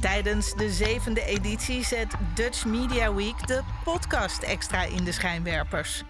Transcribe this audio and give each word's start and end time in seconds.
Tijdens 0.00 0.54
de 0.54 0.70
zevende 0.70 1.24
editie 1.24 1.84
zet 1.84 2.14
Dutch 2.34 2.64
Media 2.64 3.14
Week 3.14 3.46
de 3.46 3.60
podcast 3.84 4.42
extra 4.42 4.82
in 4.82 5.04
de 5.04 5.12
schijnwerpers. 5.12 6.04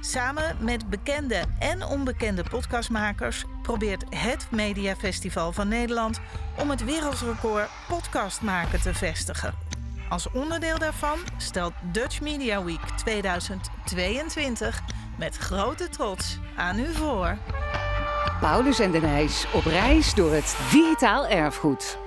Samen 0.00 0.56
met 0.60 0.90
bekende 0.90 1.44
en 1.58 1.84
onbekende 1.84 2.44
podcastmakers 2.50 3.44
probeert 3.62 4.04
het 4.10 4.46
Mediafestival 4.50 5.52
van 5.52 5.68
Nederland 5.68 6.20
om 6.58 6.70
het 6.70 6.84
wereldrecord 6.84 7.68
podcast 7.88 8.42
maken 8.42 8.80
te 8.80 8.94
vestigen. 8.94 9.54
Als 10.08 10.30
onderdeel 10.30 10.78
daarvan 10.78 11.18
stelt 11.36 11.72
Dutch 11.92 12.20
Media 12.20 12.64
Week 12.64 12.84
2022 12.96 14.82
met 15.18 15.36
grote 15.36 15.88
trots 15.88 16.38
aan 16.56 16.78
u 16.78 16.94
voor. 16.94 17.36
Paulus 18.40 18.78
en 18.78 18.90
de 18.90 19.00
Nijs 19.00 19.46
op 19.52 19.64
reis 19.64 20.14
door 20.14 20.32
het 20.32 20.56
digitaal 20.70 21.26
erfgoed. 21.26 21.98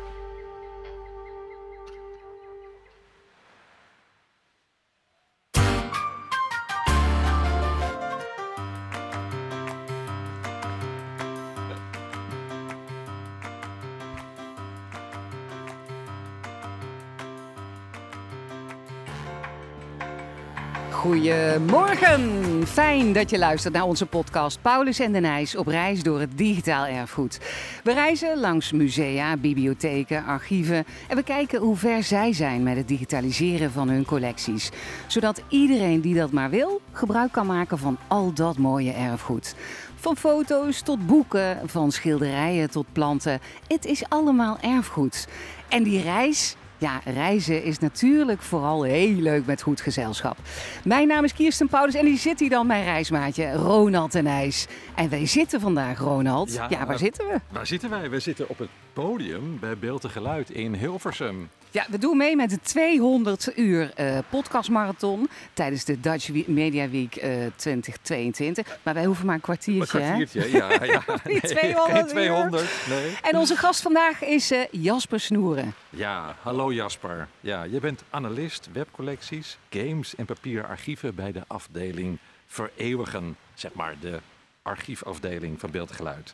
Goedemorgen! 21.06 22.68
Fijn 22.68 23.14
dat 23.14 23.30
je 23.30 23.38
luistert 23.38 23.74
naar 23.74 23.84
onze 23.84 24.06
podcast 24.06 24.62
Paulus 24.62 25.00
en 25.00 25.12
de 25.12 25.20
Nijs 25.20 25.56
op 25.56 25.68
reis 25.68 26.04
door 26.04 26.20
het 26.20 26.38
digitaal 26.38 26.86
erfgoed. 26.86 27.40
We 27.84 27.94
reizen 27.94 28.40
langs 28.40 28.72
musea, 28.72 29.38
bibliotheken, 29.38 30.26
archieven 30.26 30.86
en 31.08 31.16
we 31.16 31.24
kijken 31.24 31.60
hoe 31.60 31.76
ver 31.76 32.04
zij 32.04 32.34
zijn 32.34 32.64
met 32.64 32.78
het 32.78 32.88
digitaliseren 32.88 33.72
van 33.72 33.90
hun 33.90 34.06
collecties. 34.06 34.72
Zodat 35.08 35.42
iedereen 35.50 36.02
die 36.02 36.16
dat 36.16 36.32
maar 36.32 36.50
wil 36.50 36.82
gebruik 36.92 37.32
kan 37.32 37.46
maken 37.46 37.78
van 37.78 37.98
al 38.08 38.34
dat 38.34 38.58
mooie 38.58 38.92
erfgoed. 38.92 39.56
Van 39.96 40.18
foto's 40.18 40.82
tot 40.82 41.08
boeken, 41.08 41.60
van 41.66 41.92
schilderijen 41.92 42.70
tot 42.70 42.86
planten. 42.92 43.40
Het 43.68 43.86
is 43.86 44.10
allemaal 44.10 44.58
erfgoed. 44.62 45.28
En 45.70 45.84
die 45.84 46.02
reis 46.02 46.56
ja, 46.78 47.02
reizen 47.06 47.64
is 47.64 47.80
natuurlijk 47.80 48.42
vooral 48.42 48.84
heel 48.84 49.16
leuk 49.16 49.46
met 49.46 49.62
goed 49.62 49.82
gezelschap. 49.82 50.38
Mijn 50.84 51.08
naam 51.08 51.24
is 51.24 51.34
Kirsten 51.34 51.68
Paulus 51.68 51.94
en 51.94 52.06
die 52.06 52.18
zit 52.18 52.40
hier 52.40 52.50
dan 52.50 52.68
mijn 52.68 52.84
reismaatje 52.84 53.54
Ronald 53.54 54.16
en 54.16 54.28
IJs. 54.28 54.68
En 54.96 55.10
wij 55.10 55.26
zitten 55.26 55.60
vandaag, 55.60 56.00
Ronald. 56.00 56.54
Ja, 56.70 56.86
waar 56.86 56.98
zitten 56.98 57.28
we? 57.28 57.40
Waar 57.52 57.68
zitten 57.68 57.90
wij? 57.90 58.10
We 58.10 58.20
zitten 58.20 58.50
op 58.50 58.58
het 58.58 58.70
podium 58.94 59.60
bij 59.60 59.78
Beeld 59.78 60.04
en 60.04 60.10
Geluid 60.10 60.50
in 60.50 60.74
Hilversum. 60.74 61.50
Ja, 61.76 61.86
we 61.90 61.98
doen 61.98 62.18
mee 62.18 62.36
met 62.36 62.50
de 62.50 62.60
200 62.62 63.58
uur 63.58 63.92
uh, 64.00 64.18
podcastmarathon 64.30 65.30
tijdens 65.54 65.86
de 65.86 66.00
Dutch 66.00 66.48
Media 66.48 66.90
Week 66.90 67.16
uh, 67.16 67.46
eh, 67.46 67.52
2022. 67.56 68.78
Maar 68.84 68.94
wij 68.94 69.06
hoeven 69.06 69.26
maar 69.26 69.36
een 69.36 69.42
kwartiertje. 69.42 70.00
Een 70.00 70.06
kwartiertje, 70.06 70.52
ja. 70.58 70.84
ja. 70.84 71.04
nee, 71.24 71.40
200, 71.40 72.08
200 72.08 72.70
nee. 72.90 73.18
En 73.22 73.38
onze 73.38 73.56
gast 73.56 73.82
vandaag 73.82 74.24
is 74.24 74.52
uh, 74.52 74.60
Jasper 74.72 75.20
Snoeren. 75.20 75.74
Ja, 75.90 76.36
hallo 76.42 76.74
Jasper. 76.74 77.28
Ja, 77.40 77.64
je 77.64 77.80
bent 77.80 78.04
analist 78.10 78.70
webcollecties, 78.74 79.58
games 79.70 80.16
en 80.16 80.26
papieren 80.26 80.68
archieven 80.68 81.16
bij 81.16 81.32
de 81.32 81.44
afdeling 81.48 82.18
Vereeuwigen. 82.48 83.38
Zeg 83.54 83.74
maar 83.74 83.96
de 84.00 84.20
archiefafdeling 84.62 85.60
van 85.60 85.72
Beeld 85.72 85.90
en 85.90 85.96
Geluid. 85.96 86.34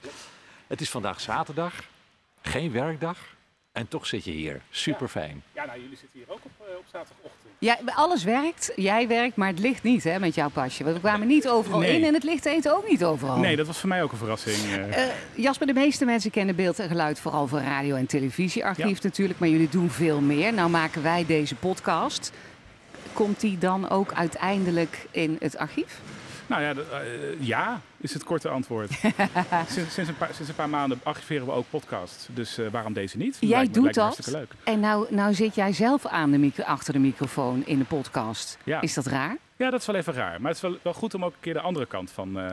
Het 0.68 0.82
is 0.82 0.90
vandaag 0.90 1.22
zaterdag, 1.22 1.74
geen 2.42 2.72
werkdag. 2.72 3.18
En 3.72 3.88
toch 3.88 4.06
zit 4.08 4.24
je 4.24 4.32
hier. 4.32 4.62
Super 4.70 5.08
fijn. 5.08 5.44
Ja, 5.54 5.66
nou, 5.66 5.82
jullie 5.82 5.98
zitten 5.98 6.20
hier 6.20 6.30
ook 6.30 6.40
op, 6.44 6.52
uh, 6.62 6.78
op 6.78 6.84
zaterdagochtend. 6.92 7.54
Ja, 7.60 7.80
alles 7.86 8.24
werkt. 8.24 8.72
Jij 8.76 9.08
werkt, 9.08 9.36
maar 9.36 9.48
het 9.48 9.60
ligt 9.60 9.84
niet 9.84 10.04
hè, 10.04 10.20
met 10.20 10.36
jouw 10.36 10.50
pasje. 10.50 10.84
We 10.84 11.00
kwamen 11.00 11.28
niet 11.28 11.50
overal 11.50 11.82
in 11.82 12.04
en 12.04 12.14
het 12.14 12.24
licht 12.24 12.46
eten 12.46 12.76
ook 12.76 12.90
niet 12.90 13.04
overal. 13.04 13.38
Nee, 13.38 13.56
dat 13.56 13.68
was 13.68 13.80
voor 13.80 13.90
mij 13.90 14.04
ook 14.04 14.12
een 14.12 14.18
verrassing. 14.18 14.58
Uh, 14.58 15.06
Jasper, 15.36 15.68
de 15.68 15.74
meeste 15.74 16.06
mensen 16.06 16.32
kennen 16.32 16.56
beeld 16.56 16.80
en 16.80 16.88
geluid 16.88 17.20
vooral 17.20 17.48
voor 17.48 17.60
radio- 17.60 17.96
en 17.96 18.06
televisiearchief 18.06 19.04
natuurlijk. 19.04 19.40
Maar 19.40 19.50
jullie 19.50 19.70
doen 19.70 19.90
veel 19.90 20.22
meer. 20.22 20.54
Nou 20.54 20.70
maken 20.70 21.04
wij 21.04 21.26
deze 21.26 21.56
podcast. 21.56 22.32
Komt 23.14 23.40
die 23.40 23.58
dan 23.58 23.90
ook 23.90 24.14
uiteindelijk 24.14 25.06
in 25.12 25.38
het 25.40 25.58
archief? 25.58 26.00
Nou 26.52 26.64
ja, 26.64 26.74
uh, 26.74 27.48
ja, 27.48 27.82
is 27.98 28.14
het 28.14 28.24
korte 28.24 28.50
antwoord. 28.50 28.92
sinds, 29.70 29.94
sinds, 29.94 30.10
een 30.10 30.18
paar, 30.18 30.30
sinds, 30.34 30.50
een 30.50 30.56
paar, 30.56 30.70
maanden 30.70 31.00
archiveren 31.04 31.46
we 31.46 31.52
ook 31.52 31.66
podcasts. 31.70 32.28
Dus 32.30 32.60
uh, 32.60 32.68
waarom 32.72 32.94
deze 32.94 33.18
niet? 33.18 33.38
Jij 33.40 33.50
lijkt, 33.50 33.74
doet 33.74 33.94
dat. 33.94 34.28
Leuk. 34.32 34.52
En 34.64 34.80
nou, 34.80 35.06
nou 35.10 35.34
zit 35.34 35.56
jij 35.56 35.74
zelf 35.74 36.06
aan 36.06 36.32
de 36.32 36.38
micro, 36.38 36.64
achter 36.64 36.94
de 36.94 37.00
microfoon 37.00 37.66
in 37.66 37.78
de 37.78 37.86
podcast. 37.86 38.58
Ja. 38.64 38.82
Is 38.82 38.94
dat 38.94 39.06
raar? 39.06 39.38
Ja, 39.56 39.70
dat 39.70 39.80
is 39.80 39.86
wel 39.86 39.96
even 39.96 40.14
raar. 40.14 40.42
Maar 40.42 40.52
het 40.52 40.64
is 40.64 40.70
wel, 40.70 40.78
wel 40.82 40.94
goed 40.94 41.14
om 41.14 41.26
ook 41.26 41.34
een 41.34 41.40
keer 41.40 41.54
de 41.54 41.62
andere 41.62 41.86
kant 41.86 42.12
van, 42.12 42.38
uh, 42.38 42.44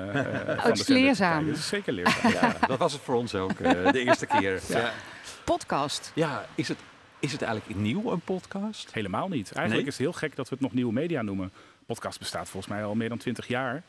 oh, 0.57 0.65
het 0.65 0.79
is 0.79 0.89
leerzaam. 0.89 1.47
Het 1.49 1.57
is 1.57 1.69
zeker 1.69 1.93
leerzaam. 1.93 2.33
ja, 2.33 2.55
dat 2.67 2.79
was 2.79 2.93
het 2.93 3.03
voor 3.03 3.15
ons 3.15 3.35
ook, 3.35 3.59
de 3.59 4.03
eerste 4.05 4.27
keer. 4.27 4.61
Ja. 4.69 4.93
Podcast. 5.45 6.13
Ja, 6.15 6.47
is 6.55 6.69
het, 6.69 6.79
is 7.19 7.33
het 7.33 7.43
eigenlijk 7.43 7.81
nieuw, 7.81 8.13
een 8.13 8.21
podcast? 8.21 8.93
Helemaal 8.93 9.29
niet. 9.29 9.53
Eigenlijk 9.53 9.71
nee? 9.71 9.87
is 9.87 9.99
het 9.99 10.07
heel 10.07 10.13
gek 10.13 10.37
dat 10.37 10.49
we 10.49 10.55
het 10.55 10.65
nog 10.65 10.73
nieuwe 10.73 10.93
media 10.93 11.23
noemen. 11.23 11.53
Podcast 11.87 12.19
bestaat 12.19 12.49
volgens 12.49 12.73
mij 12.73 12.85
al 12.85 12.95
meer 12.95 13.09
dan 13.09 13.19
twintig 13.19 13.47
jaar. 13.47 13.83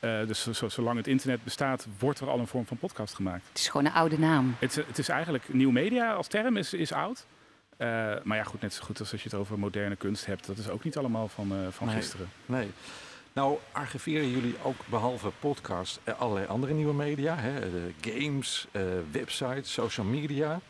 Uh, 0.00 0.26
dus 0.26 0.48
zolang 0.50 0.96
het 0.96 1.06
internet 1.06 1.44
bestaat, 1.44 1.86
wordt 1.98 2.20
er 2.20 2.28
al 2.28 2.38
een 2.38 2.46
vorm 2.46 2.66
van 2.66 2.76
podcast 2.76 3.14
gemaakt. 3.14 3.48
Het 3.48 3.58
is 3.58 3.68
gewoon 3.68 3.86
een 3.86 3.92
oude 3.92 4.18
naam. 4.18 4.54
Het, 4.58 4.74
het 4.74 4.98
is 4.98 5.08
eigenlijk 5.08 5.52
nieuw 5.52 5.70
media 5.70 6.12
als 6.12 6.26
term 6.26 6.56
is, 6.56 6.72
is 6.72 6.92
oud. 6.92 7.26
Uh, 7.78 7.88
maar 8.22 8.36
ja, 8.36 8.42
goed, 8.44 8.60
net 8.60 8.74
zo 8.74 8.84
goed 8.84 9.00
als 9.00 9.12
als 9.12 9.22
je 9.22 9.28
het 9.28 9.38
over 9.38 9.58
moderne 9.58 9.96
kunst 9.96 10.26
hebt. 10.26 10.46
Dat 10.46 10.58
is 10.58 10.68
ook 10.68 10.84
niet 10.84 10.96
allemaal 10.96 11.28
van, 11.28 11.52
uh, 11.52 11.58
van 11.70 11.86
nee, 11.86 11.96
gisteren. 11.96 12.28
Nee. 12.46 12.70
Nou, 13.32 13.58
archiveren 13.72 14.30
jullie 14.30 14.54
ook 14.62 14.86
behalve 14.86 15.30
podcast 15.40 16.00
allerlei 16.18 16.46
andere 16.46 16.72
nieuwe 16.72 16.94
media? 16.94 17.36
Hè? 17.36 17.60
games, 18.00 18.66
websites, 19.10 19.72
social 19.72 20.06
media. 20.06 20.60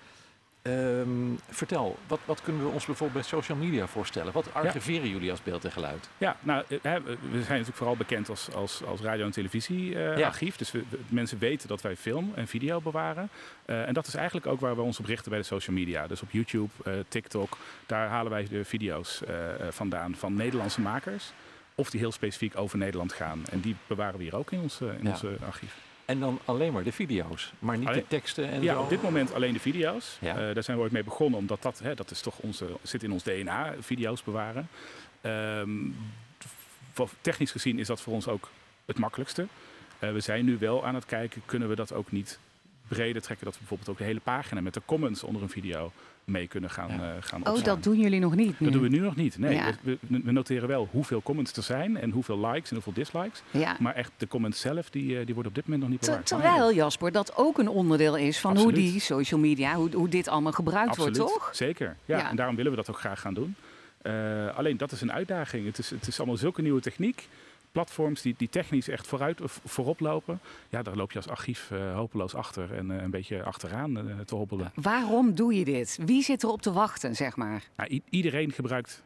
Um, 0.69 1.39
vertel, 1.49 1.99
wat, 2.07 2.21
wat, 2.25 2.43
kunnen 2.43 2.63
we 2.63 2.69
ons 2.69 2.87
bijvoorbeeld 2.87 3.21
bij 3.21 3.39
social 3.39 3.59
media 3.59 3.87
voorstellen? 3.87 4.33
Wat 4.33 4.55
archiveren 4.55 5.09
jullie 5.09 5.31
als 5.31 5.43
beeld 5.43 5.65
en 5.65 5.73
geluid? 5.73 6.09
Ja, 6.19 6.37
nou, 6.41 6.65
we 6.69 6.79
zijn 6.81 7.19
natuurlijk 7.33 7.77
vooral 7.77 7.97
bekend 7.97 8.29
als, 8.29 8.53
als, 8.55 8.85
als 8.85 9.01
radio- 9.01 9.25
en 9.25 9.31
televisiearchief. 9.31 10.53
Uh, 10.53 10.59
Dus 10.59 10.71
we, 10.71 10.85
mensen 11.09 11.39
weten 11.39 11.69
dat 11.69 11.83
wij 11.83 11.97
film 11.97 12.33
en 12.35 12.49
video 12.49 12.81
bewaren. 12.81 13.29
Uh, 13.67 13.89
en 13.89 13.95
dat 13.95 14.07
is 14.07 14.15
eigenlijk 14.15 14.47
ook 14.47 14.61
waar 14.61 14.77
we 14.77 14.83
ons 14.83 14.99
op 14.99 15.05
richten 15.05 15.31
bij 15.31 15.39
de 15.39 15.45
social 15.45 15.77
media. 15.77 16.07
Dus 16.07 16.23
op 16.23 16.31
YouTube, 16.31 16.71
uh, 16.87 16.95
TikTok, 17.09 17.57
daar 17.87 18.09
halen 18.09 18.31
wij 18.31 18.47
de 18.49 18.65
video's 18.65 19.23
vandaan 19.71 20.15
van 20.15 20.35
Nederlandse 20.35 20.81
makers. 20.81 21.33
Of 21.75 21.91
die 21.91 22.01
heel 22.01 22.13
specifiek 22.13 22.59
over 22.59 22.79
Nederland 22.79 23.13
gaan. 23.13 23.43
En 23.51 23.61
die 23.61 23.77
bewaren 23.87 24.17
we 24.19 24.23
hier 24.23 24.37
ook 24.37 24.51
in 24.51 24.61
ons, 24.61 24.81
in 24.81 24.99
ja. 25.03 25.11
ons 25.11 25.25
archief. 25.47 25.77
En 26.05 26.21
dan 26.21 26.41
alleen 26.45 26.73
maar 26.73 26.83
de 26.83 26.93
video's, 26.93 27.53
maar 27.59 27.79
niet 27.79 27.95
de 27.95 28.07
teksten 28.09 28.51
en 28.51 28.63
ja, 28.63 28.75
zo? 28.75 28.81
op 28.81 28.89
dit 28.89 29.03
moment 29.03 29.35
alleen 29.35 29.53
de 29.53 29.61
video's. 29.61 30.17
Ja. 30.21 30.49
Uh, 30.49 30.55
daar 30.55 30.63
zijn 30.63 30.77
we 30.77 30.83
ooit 30.83 30.93
mee 30.93 31.05
begonnen, 31.05 31.39
omdat 31.39 31.63
dat, 31.63 31.79
hè, 31.79 31.95
dat 31.95 32.11
is 32.11 32.21
toch 32.21 32.39
onze, 32.39 32.67
zit 32.83 33.03
in 33.03 33.13
ons 33.13 33.23
DNA, 33.23 33.75
video's 33.81 34.23
bewaren. 34.23 34.69
Um, 35.23 35.97
technisch 37.21 37.51
gezien 37.51 37.79
is 37.79 37.87
dat 37.87 38.01
voor 38.01 38.13
ons 38.13 38.29
ook 38.29 38.51
het 38.85 38.99
makkelijkste. 38.99 39.47
Uh, 40.01 40.13
we 40.13 40.21
zijn 40.21 40.45
nu 40.45 40.59
wel 40.59 40.87
aan 40.87 40.95
het 40.95 41.07
kijken, 41.07 41.43
kunnen 41.45 41.69
we 41.69 41.75
dat 41.75 41.93
ook 41.93 42.13
niet 42.13 42.39
breder 42.89 43.23
trekken? 43.23 43.47
Dat 43.47 43.55
we 43.55 43.61
bijvoorbeeld 43.61 43.91
ook 43.91 43.99
de 43.99 44.05
hele 44.05 44.21
pagina 44.21 44.61
met 44.61 44.75
de 44.75 44.83
comments 44.85 45.23
onder 45.23 45.43
een 45.43 45.49
video 45.49 45.93
mee 46.25 46.49
kunnen 46.49 46.71
gaan, 46.71 46.89
ja. 46.89 47.15
uh, 47.15 47.17
gaan 47.21 47.47
Oh, 47.47 47.65
dat 47.65 47.83
doen 47.83 47.99
jullie 47.99 48.21
nog 48.21 48.35
niet? 48.35 48.61
Nu. 48.61 48.67
Dat 48.67 48.73
doen 48.73 48.83
we 48.83 48.97
nu 48.97 48.99
nog 48.99 49.17
niet. 49.17 49.39
Nee, 49.39 49.55
ja. 49.55 49.73
we, 49.83 49.99
we, 50.01 50.33
noteren 50.33 50.69
wel 50.69 50.89
hoeveel 50.91 51.23
comments 51.23 51.53
er 51.53 51.63
zijn 51.63 51.97
en 51.97 52.11
hoeveel 52.11 52.47
likes 52.47 52.69
en 52.69 52.75
hoeveel 52.75 52.93
dislikes. 52.93 53.43
Ja. 53.51 53.77
Maar 53.81 53.95
echt 53.95 54.13
de 54.17 54.29
comments 54.29 54.61
zelf, 54.61 54.91
die, 54.91 55.25
die 55.25 55.35
worden 55.35 55.47
op 55.47 55.55
dit 55.55 55.65
moment 55.65 55.83
nog 55.83 55.91
niet 55.91 56.01
bewaard. 56.01 56.27
Terwijl, 56.27 56.73
Jasper, 56.73 57.13
dat 57.13 57.37
ook 57.37 57.59
een 57.59 57.69
onderdeel 57.69 58.17
is 58.17 58.41
van 58.41 58.51
Absoluut. 58.51 58.77
hoe 58.77 58.85
die 58.85 59.01
social 59.01 59.41
media, 59.41 59.75
hoe, 59.75 59.95
hoe 59.95 60.09
dit 60.09 60.29
allemaal 60.29 60.53
gebruikt 60.53 60.91
Absoluut. 60.91 61.17
wordt, 61.17 61.33
toch? 61.33 61.51
Zeker, 61.53 61.97
ja, 62.05 62.19
ja. 62.19 62.31
En 62.31 62.37
daarom 62.37 62.57
willen 62.57 62.71
we 62.71 62.77
dat 62.77 62.91
ook 62.91 62.99
graag 62.99 63.21
gaan 63.21 63.35
doen. 63.35 63.55
Uh, 64.03 64.57
alleen 64.57 64.77
dat 64.77 64.93
is 64.93 65.01
een 65.01 65.13
uitdaging. 65.13 65.67
Het 65.67 65.79
is, 65.79 65.91
het 65.91 66.07
is 66.07 66.19
allemaal 66.19 66.37
zulke 66.37 66.63
nieuwe 66.63 66.81
techniek 66.81 67.29
platforms 67.75 68.23
die, 68.23 68.35
die 68.39 68.49
technisch 68.49 68.89
echt 68.89 69.07
vooruit, 69.07 69.41
voorop 69.65 70.01
lopen, 70.01 70.41
ja, 70.69 70.83
daar 70.83 70.97
loop 70.97 71.13
je 71.13 71.19
als 71.19 71.29
archief 71.29 71.71
uh, 71.73 71.95
hopeloos 71.95 72.35
achter 72.35 72.73
en 72.73 72.91
uh, 72.91 73.03
een 73.03 73.11
beetje 73.11 73.43
achteraan 73.43 74.09
uh, 74.09 74.21
te 74.21 74.35
hobbelen. 74.35 74.73
Waarom 74.75 75.35
doe 75.35 75.55
je 75.55 75.65
dit? 75.65 75.99
Wie 76.05 76.23
zit 76.23 76.43
erop 76.43 76.63
te 76.63 76.73
wachten, 76.73 77.17
zeg 77.17 77.37
maar? 77.37 77.63
Nou, 77.77 78.01
iedereen 78.11 78.53
gebruikt 78.53 79.03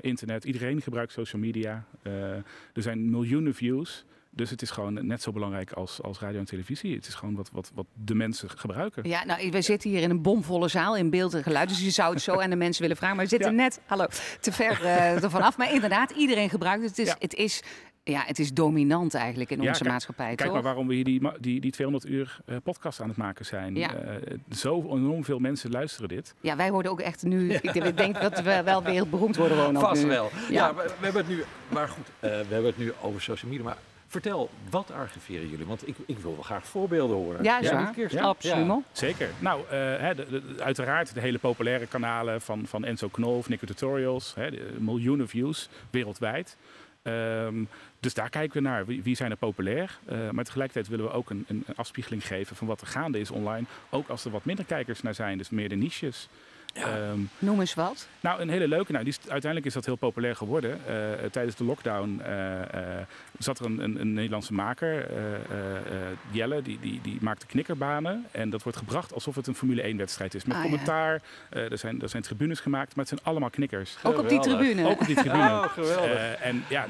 internet, 0.00 0.44
iedereen 0.44 0.82
gebruikt 0.82 1.12
social 1.12 1.42
media. 1.42 1.84
er 2.02 2.82
zijn 2.82 3.10
miljoenen 3.10 3.54
views. 3.54 4.04
Dus 4.38 4.50
het 4.50 4.62
is 4.62 4.70
gewoon 4.70 5.06
net 5.06 5.22
zo 5.22 5.32
belangrijk 5.32 5.72
als, 5.72 6.02
als 6.02 6.18
radio 6.18 6.38
en 6.38 6.44
televisie. 6.44 6.94
Het 6.94 7.06
is 7.06 7.14
gewoon 7.14 7.34
wat, 7.34 7.50
wat, 7.52 7.70
wat 7.74 7.86
de 8.04 8.14
mensen 8.14 8.50
gebruiken. 8.50 9.08
Ja, 9.08 9.24
nou, 9.24 9.50
we 9.50 9.62
zitten 9.62 9.90
hier 9.90 10.02
in 10.02 10.10
een 10.10 10.22
bomvolle 10.22 10.68
zaal 10.68 10.96
in 10.96 11.10
beeld 11.10 11.34
en 11.34 11.42
geluid. 11.42 11.68
Dus 11.68 11.80
je 11.80 11.90
zou 11.90 12.12
het 12.12 12.22
zo 12.22 12.40
aan 12.40 12.50
de 12.50 12.56
mensen 12.56 12.82
willen 12.82 12.96
vragen. 12.96 13.16
Maar 13.16 13.24
we 13.24 13.30
zitten 13.30 13.50
ja. 13.50 13.56
net, 13.56 13.80
hallo, 13.86 14.06
te 14.40 14.52
ver 14.52 14.80
uh, 14.82 15.22
ervan 15.22 15.42
af. 15.42 15.56
Maar 15.56 15.72
inderdaad, 15.72 16.10
iedereen 16.10 16.50
gebruikt 16.50 16.82
het. 16.82 16.90
Het 16.90 16.98
is, 16.98 17.06
ja. 17.06 17.16
het 17.18 17.34
is 17.34 17.62
Ja, 18.10 18.22
het 18.26 18.38
is 18.38 18.52
dominant 18.52 19.14
eigenlijk 19.14 19.50
in 19.50 19.60
Ja, 19.62 19.68
onze 19.68 19.78
kijk- 19.80 19.90
maatschappij, 19.92 20.26
Kijk 20.26 20.40
toch? 20.40 20.52
maar 20.52 20.62
waarom 20.62 20.86
we 20.88 20.94
hier 20.94 21.04
die, 21.04 21.20
die, 21.40 21.60
die 21.60 21.70
200 21.70 22.06
uur 22.12 22.38
eh, 22.46 22.56
podcast 22.62 23.00
aan 23.00 23.08
het 23.08 23.16
maken 23.16 23.44
zijn. 23.44 23.74
Ja. 23.74 23.94
Eh, 23.94 24.14
zo 24.50 24.82
enorm 24.82 25.24
veel 25.24 25.38
mensen 25.38 25.70
luisteren 25.70 26.08
dit. 26.08 26.34
Ja, 26.40 26.56
wij 26.56 26.72
worden 26.72 26.90
ook 26.92 27.00
echt 27.00 27.22
nu... 27.22 27.50
Ik 27.54 27.72
denk- 27.72 27.84
ik 27.86 27.96
denk 27.96 28.20
dat 28.20 28.40
we 28.40 28.62
wel 28.62 28.82
wereldberoemd 28.82 29.36
worden 29.36 29.56
gewoon 29.56 29.80
Vast 29.80 30.02
nu. 30.02 30.08
wel. 30.08 30.30
Ja, 30.34 30.52
Ja. 30.66 30.74
we, 30.74 30.82
we 30.98 31.04
hebben 31.04 31.26
het 31.26 31.30
nu, 31.36 31.44
maar 31.68 31.88
goed, 31.88 32.06
eh, 32.20 32.30
we 32.30 32.36
hebben 32.54 32.64
het 32.64 32.78
nu 32.78 32.92
over 33.00 33.20
social 33.22 33.50
media. 33.50 33.64
Maar 33.66 33.76
vertel, 34.06 34.50
wat 34.70 34.90
archiveren 34.92 35.48
jullie? 35.48 35.66
Want 35.66 35.88
ik, 35.88 35.96
ik 36.06 36.18
wil 36.18 36.34
wel 36.34 36.42
graag 36.42 36.66
voorbeelden 36.66 37.16
horen. 37.16 37.42
Ja, 37.42 37.62
waar. 37.62 37.92
Kirsten? 37.92 38.20
Absoluut. 38.20 38.82
Zeker. 38.92 39.28
Nou, 39.38 39.60
eh, 39.70 39.78
hè, 39.78 40.14
de, 40.14 40.26
de- 40.30 40.62
uiteraard 40.62 41.14
de 41.14 41.20
hele 41.20 41.38
populaire 41.38 41.86
kanalen 41.86 42.40
van, 42.40 42.66
van 42.66 42.84
Enzo 42.84 43.08
Knol, 43.08 43.44
Nico 43.48 43.66
Tutorials. 43.66 44.32
Hè, 44.36 44.50
de- 44.50 44.74
miljoenen 44.78 45.28
views 45.28 45.68
wereldwijd. 45.90 46.56
Ehm, 47.02 47.54
dus 48.00 48.14
daar 48.14 48.28
kijken 48.30 48.62
we 48.62 48.68
naar. 48.68 48.86
Wie, 48.86 49.02
wie 49.02 49.16
zijn 49.16 49.30
er 49.30 49.36
populair? 49.36 49.98
Eh, 50.04 50.30
maar 50.30 50.44
tegelijkertijd 50.44 50.88
willen 50.88 51.04
we 51.04 51.12
ook 51.12 51.30
een, 51.30 51.44
een, 51.48 51.64
afspiegeling 51.76 52.26
geven 52.26 52.56
van 52.56 52.66
wat 52.66 52.80
er 52.80 52.86
gaande 52.86 53.20
is 53.20 53.30
online. 53.30 53.66
Ook 53.90 54.08
als 54.08 54.24
er 54.24 54.30
wat 54.30 54.44
minder 54.44 54.64
kijkers 54.64 55.02
naar 55.02 55.14
zijn, 55.14 55.38
dus 55.38 55.50
meer 55.50 55.68
de 55.68 55.74
niches. 55.76 56.28
Ehm, 56.74 57.18
Noem 57.38 57.60
eens 57.60 57.74
wat. 57.74 58.08
nou, 58.20 58.40
een 58.40 58.48
hele 58.48 58.68
leuke. 58.68 58.92
Nou, 58.92 59.04
die 59.04 59.12
is, 59.12 59.30
uiteindelijk 59.30 59.66
is 59.66 59.72
dat 59.74 59.84
heel 59.84 59.96
populair 59.96 60.36
geworden. 60.36 60.78
Eh, 60.86 61.24
tijdens 61.30 61.56
de 61.56 61.64
lockdown 61.64 62.20
eh, 62.24 62.60
eh, 62.98 63.06
zat 63.38 63.58
er 63.58 63.64
een, 63.66 63.82
een, 63.82 64.00
een 64.00 64.12
Nederlandse 64.12 64.52
maker, 64.52 65.10
eh, 65.10 65.34
eh, 65.34 65.76
eh, 65.76 66.16
Jelle, 66.30 66.62
die, 66.62 66.78
die, 66.80 67.00
die 67.02 67.18
maakte 67.20 67.46
knikkerbanen. 67.46 68.26
En 68.30 68.50
dat 68.50 68.62
wordt 68.62 68.78
gebracht 68.78 69.14
alsof 69.14 69.34
het 69.34 69.46
een 69.46 69.54
Formule 69.54 69.92
1-wedstrijd 69.94 70.34
is. 70.34 70.44
Met 70.44 70.56
Ah, 70.56 70.62
ja. 70.62 70.68
commentaar, 70.68 71.20
eh, 71.50 71.70
er, 71.70 71.78
zijn, 71.78 72.02
er 72.02 72.08
zijn 72.08 72.22
tribunes 72.22 72.60
gemaakt, 72.60 72.96
maar 72.96 73.04
het 73.04 73.08
zijn 73.08 73.20
allemaal 73.30 73.50
knikkers. 73.50 73.96
Ook 74.02 74.18
op 74.18 74.28
die 74.28 74.40
tribune. 74.40 74.86
Ook 74.88 75.00
op 75.00 75.06
die 75.06 75.16
tribune. 75.16 75.50
Oh, 75.58 75.68
geweldig. 75.68 76.10
Eh, 76.10 76.46
en 76.46 76.64
ja, 76.68 76.86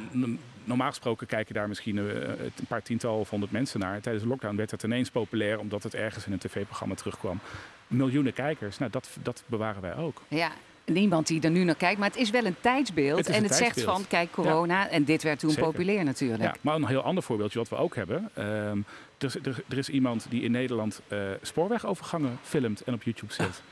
normaal 0.68 0.88
gesproken 0.88 1.26
kijken 1.26 1.54
daar 1.54 1.68
misschien 1.68 1.98
eh, 1.98 2.04
een 2.28 2.66
paar 2.68 2.82
tiental 2.82 3.18
of 3.18 3.30
honderd 3.30 3.52
mensen 3.52 3.80
naar. 3.80 4.00
Tijdens 4.00 4.24
de 4.24 4.30
lockdown 4.30 4.56
werd 4.56 4.70
het 4.70 4.82
ineens 4.82 5.10
populair 5.10 5.58
omdat 5.58 5.82
het 5.82 5.94
ergens 5.94 6.26
in 6.26 6.32
een 6.32 6.38
tv-programma 6.38 6.94
terugkwam. 6.94 7.38
Miljoenen 7.86 8.32
kijkers, 8.32 8.78
nou 8.78 8.90
dat, 8.90 9.08
dat 9.22 9.42
bewaren 9.46 9.82
wij 9.82 9.96
ook. 9.96 10.22
Ja, 10.28 10.50
niemand 10.84 11.26
die 11.26 11.40
er 11.42 11.50
nu 11.50 11.64
naar 11.64 11.74
kijkt. 11.74 11.98
Maar 11.98 12.08
het 12.08 12.18
is 12.18 12.30
wel 12.30 12.44
een 12.44 12.56
tijdsbeeld. 12.60 13.18
Het 13.18 13.28
en 13.36 13.42
het 13.42 13.54
zegt 13.54 13.82
van, 13.82 14.04
kijk, 14.08 14.30
corona. 14.32 14.88
En 14.88 15.04
dit 15.04 15.22
werd 15.22 15.38
toen 15.38 15.50
Zeker. 15.50 15.64
populair 15.70 16.04
natuurlijk. 16.04 16.42
Ja, 16.42 16.54
maar 16.60 16.74
een 16.74 16.86
heel 16.86 17.02
ander 17.02 17.22
voorbeeldje 17.22 17.58
wat 17.58 17.68
we 17.68 17.76
ook 17.76 17.94
hebben. 17.94 18.30
Ehm, 18.34 18.78
er, 19.18 19.26
is- 19.26 19.34
er, 19.34 19.62
er 19.68 19.78
is 19.78 19.88
iemand 19.88 20.26
die 20.30 20.42
in 20.42 20.50
Nederland 20.50 21.00
eh, 21.08 21.18
spoorwegovergangen 21.42 22.38
filmt 22.42 22.80
en 22.82 22.94
op 22.94 23.02
YouTube 23.02 23.32
zet. 23.32 23.62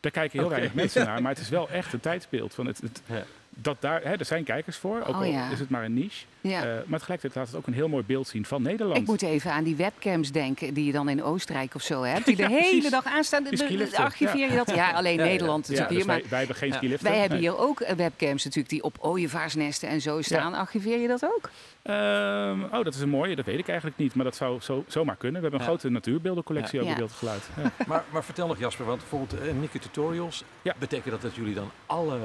Daar 0.00 0.12
kijken 0.12 0.38
heel 0.40 0.48
weinig 0.48 0.74
mensen 0.74 1.04
naar, 1.06 1.22
maar 1.22 1.32
het 1.32 1.40
is 1.40 1.48
wel 1.48 1.68
echt 1.70 1.92
een 1.92 2.00
tijdsbeeld. 2.00 2.54
Van 2.54 2.66
het, 2.66 2.80
het- 2.80 3.02
Ja. 3.06 3.24
Dat 3.58 3.76
daar, 3.80 4.02
hè, 4.02 4.12
er 4.18 4.24
zijn 4.24 4.44
kijkers 4.44 4.76
voor, 4.76 5.00
ook 5.00 5.08
Oh, 5.08 5.16
al 5.16 5.24
ja. 5.24 5.50
is 5.50 5.58
het 5.58 5.70
maar 5.70 5.84
een 5.84 5.94
niche. 5.94 6.24
Ja. 6.40 6.62
Eh, 6.62 6.66
maar 6.86 6.98
tegelijkertijd 6.98 7.34
laat 7.34 7.46
het 7.46 7.56
ook 7.56 7.66
een 7.66 7.72
heel 7.72 7.88
mooi 7.88 8.04
beeld 8.04 8.28
zien 8.28 8.44
van 8.44 8.62
Nederland. 8.62 8.98
Ik 9.00 9.06
moet 9.06 9.22
even 9.22 9.52
aan 9.52 9.64
die 9.64 9.76
webcams 9.76 10.32
denken 10.32 10.74
die 10.74 10.84
je 10.84 10.92
dan 10.92 11.08
in 11.08 11.22
Oostenrijk 11.22 11.74
of 11.74 11.82
zo 11.82 12.02
hebt. 12.02 12.24
Die 12.26 12.36
de 12.36 12.42
Ja, 12.42 12.48
hele 12.48 12.90
dag 12.90 13.04
aanstaan. 13.04 13.42
De- 13.44 13.50
de- 13.56 13.96
Archiveer 13.96 14.50
je 14.50 14.56
dat? 14.56 14.70
Ja, 14.74 14.90
alleen. 14.90 15.16
Nederland 15.32 15.66
ja, 15.66 15.72
natuurlijk 15.72 15.88
dus 15.88 15.96
hier. 15.98 16.06
wij, 16.06 16.20
Maar 16.20 16.28
wij 16.30 16.38
hebben 16.38 16.56
geen 16.56 16.72
skiliften. 16.72 17.08
wij 17.10 17.18
hebben 17.18 17.38
Nee. 17.40 17.48
hier 17.48 17.58
ook 17.58 17.80
eh, 17.80 17.94
webcams 17.94 18.44
natuurlijk 18.44 18.70
die 18.72 18.82
op 18.82 18.96
ooievaarsnesten 19.00 19.88
en 19.88 20.00
zo 20.00 20.22
staan. 20.22 20.54
Archiveer 20.54 20.98
je 21.00 21.08
dat 21.08 21.24
ook? 21.24 21.50
Ehm, 21.82 22.62
oh, 22.62 22.84
dat 22.84 22.94
is 22.94 23.00
een 23.00 23.08
mooie. 23.08 23.36
Dat 23.36 23.44
weet 23.44 23.58
ik 23.58 23.68
eigenlijk 23.68 23.98
niet. 23.98 24.14
Maar 24.14 24.24
dat 24.24 24.36
zou 24.36 24.60
zo, 24.60 24.84
zomaar 24.86 25.16
kunnen. 25.16 25.40
We 25.42 25.48
hebben 25.48 25.60
een 25.60 25.72
Ja. 25.72 25.78
grote 25.78 25.90
natuurbeeldencollectie 25.90 26.74
Ja. 26.74 26.80
over 26.80 26.92
Ja. 26.92 26.98
beeld 26.98 27.10
en 27.10 27.16
geluid. 27.16 27.42
Ja. 27.62 27.84
Maar, 27.86 28.04
maar 28.10 28.24
vertel 28.24 28.46
nog 28.46 28.58
Jasper, 28.58 28.86
want 28.86 28.98
bijvoorbeeld 29.00 29.42
uh, 29.42 29.52
Nikke 29.60 29.78
Tutorials, 29.78 30.44
Ja. 30.62 30.74
betekent 30.78 31.10
dat 31.10 31.22
dat 31.22 31.34
jullie 31.34 31.54
dan 31.54 31.70
alle, 31.86 32.18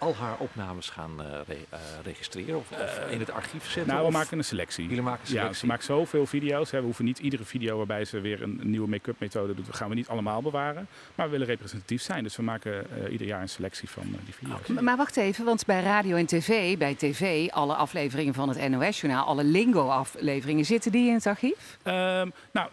al 0.00 0.14
haar 0.14 0.36
opnames 0.38 0.88
gaan 0.88 1.22
eh, 1.22 1.26
re- 1.46 1.54
eh, 1.70 1.78
registreren 2.04 2.56
of, 2.56 2.70
of 2.70 3.00
in 3.10 3.18
het 3.20 3.30
archief 3.30 3.64
zetten? 3.64 3.86
Nou, 3.86 4.00
we 4.00 4.06
of 4.06 4.12
maken 4.12 4.38
een 4.38 4.44
selectie. 4.44 4.88
jullie 4.88 5.02
maken 5.02 5.20
een 5.26 5.32
Ja, 5.32 5.38
selectie? 5.38 5.60
ze 5.60 5.66
maakt 5.66 5.84
zoveel 5.84 6.26
video's. 6.26 6.70
Hè. 6.70 6.78
We 6.78 6.84
hoeven 6.84 7.04
niet 7.04 7.18
iedere 7.18 7.44
video 7.44 7.76
waarbij 7.76 8.04
ze 8.04 8.20
weer 8.20 8.42
een, 8.42 8.60
nieuwe 8.62 8.88
make-up 8.88 9.20
methode 9.20 9.54
doet, 9.54 9.66
dat 9.66 9.76
gaan 9.76 9.88
we 9.88 9.94
niet 9.94 10.08
allemaal 10.08 10.42
bewaren. 10.42 10.86
Maar 11.14 11.26
we 11.26 11.32
willen 11.32 11.46
representatief 11.46 12.02
zijn. 12.02 12.22
Dus 12.22 12.36
we 12.36 12.42
maken 12.42 12.86
eh, 13.04 13.12
ieder 13.12 13.26
jaar 13.26 13.40
een 13.40 13.48
selectie 13.48 13.88
van 13.90 14.02
eh, 14.02 14.18
die 14.24 14.34
video's. 14.34 14.82
Maar 14.82 14.96
wacht 14.96 15.16
even, 15.16 15.44
want 15.44 15.66
bij 15.66 15.82
radio 15.82 16.16
en 16.16 16.26
tv, 16.26 16.78
bij 16.78 16.94
tv, 16.94 17.48
alle 17.50 17.74
afleveringen 17.74 18.34
van 18.34 18.48
het 18.48 18.68
NOS-journaal, 18.68 19.24
alle 19.26 19.44
lingo-afleveringen, 19.44 20.64
zitten 20.64 20.92
die 20.92 21.08
in 21.08 21.14
het 21.14 21.26
archief? 21.26 21.78
Ehm, 21.82 22.28
nou, 22.52 22.68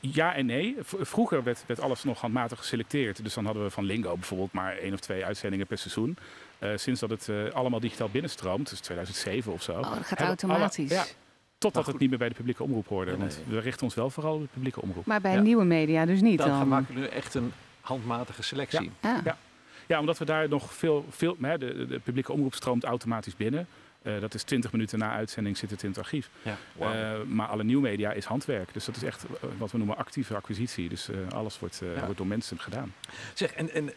ja 0.00 0.34
en 0.34 0.46
nee. 0.46 0.76
Vroeger 0.84 1.42
werd, 1.42 1.64
werd 1.66 1.80
alles 1.80 2.04
nog 2.04 2.20
handmatig 2.20 2.58
geselecteerd. 2.58 3.22
Dus 3.24 3.34
dan 3.34 3.44
hadden 3.44 3.62
we 3.64 3.70
van 3.70 3.84
Lingo 3.84 4.14
bijvoorbeeld 4.14 4.52
maar 4.52 4.76
één 4.76 4.92
of 4.92 5.00
twee 5.00 5.24
uitzendingen 5.24 5.66
per 5.66 5.78
seizoen. 5.78 6.16
Eh, 6.58 6.70
sinds 6.76 7.00
dat 7.00 7.10
het 7.10 7.28
eh, 7.28 7.44
allemaal 7.52 7.80
digitaal 7.80 8.08
binnenstroomt, 8.08 8.70
dus 8.70 8.80
2007 8.80 9.52
of 9.52 9.62
zo. 9.62 9.72
Oh, 9.72 9.94
dat 9.94 10.06
gaat 10.06 10.18
alle- 10.18 10.28
automatisch. 10.28 10.90
ja, 10.90 11.04
totdat 11.58 11.86
het 11.86 11.98
niet 11.98 12.08
meer 12.10 12.18
bij 12.18 12.28
de 12.28 12.34
publieke 12.34 12.62
omroep 12.62 12.88
hoorde. 12.88 13.10
Nee, 13.10 13.20
Want 13.20 13.40
nee. 13.46 13.54
we 13.56 13.60
richten 13.60 13.84
ons 13.84 13.94
wel 13.94 14.10
vooral 14.10 14.34
op 14.34 14.40
de 14.40 14.48
publieke 14.52 14.82
omroep. 14.82 15.06
Maar 15.06 15.20
bij 15.20 15.34
Ja. 15.34 15.40
nieuwe 15.40 15.64
media 15.64 16.04
dus 16.06 16.20
niet 16.20 16.38
dan, 16.38 16.48
dan? 16.48 16.68
maken 16.68 16.94
jullie 16.94 17.08
echt 17.08 17.34
een 17.34 17.52
handmatige 17.80 18.42
selectie. 18.42 18.90
Ah. 19.00 19.16
Ja. 19.24 19.36
Ja, 19.86 20.00
omdat 20.00 20.18
we 20.18 20.24
daar 20.24 20.48
nog 20.48 20.74
veel... 20.74 21.04
veel 21.10 21.36
hè, 21.40 21.58
de, 21.58 21.86
de 21.86 21.98
publieke 21.98 22.32
omroep 22.32 22.54
stroomt 22.54 22.84
automatisch 22.84 23.36
binnen. 23.36 23.66
Eh, 24.02 24.20
dat 24.20 24.34
is 24.34 24.42
20 24.42 24.72
minuten 24.72 24.98
na 24.98 25.10
uitzending 25.12 25.56
zit 25.56 25.70
het 25.70 25.82
in 25.82 25.88
het 25.88 25.98
archief. 25.98 26.30
Ja. 26.42 26.56
Eh, 26.78 27.22
maar 27.26 27.46
alle 27.46 27.64
nieuwmedia 27.64 28.12
is 28.12 28.24
handwerk. 28.24 28.72
Dus 28.72 28.84
dat 28.84 28.96
is 28.96 29.02
echt 29.02 29.24
eh, 29.24 29.30
wat 29.58 29.70
we 29.70 29.78
noemen 29.78 29.96
actieve 29.96 30.34
acquisitie. 30.34 30.88
Dus 30.88 31.08
alles 31.34 31.58
wordt, 31.58 31.80
Ja. 31.94 32.00
wordt 32.04 32.16
door 32.16 32.26
mensen 32.26 32.58
gedaan. 32.60 32.94
zeg, 33.34 33.52
en, 33.52 33.70
en 33.70 33.92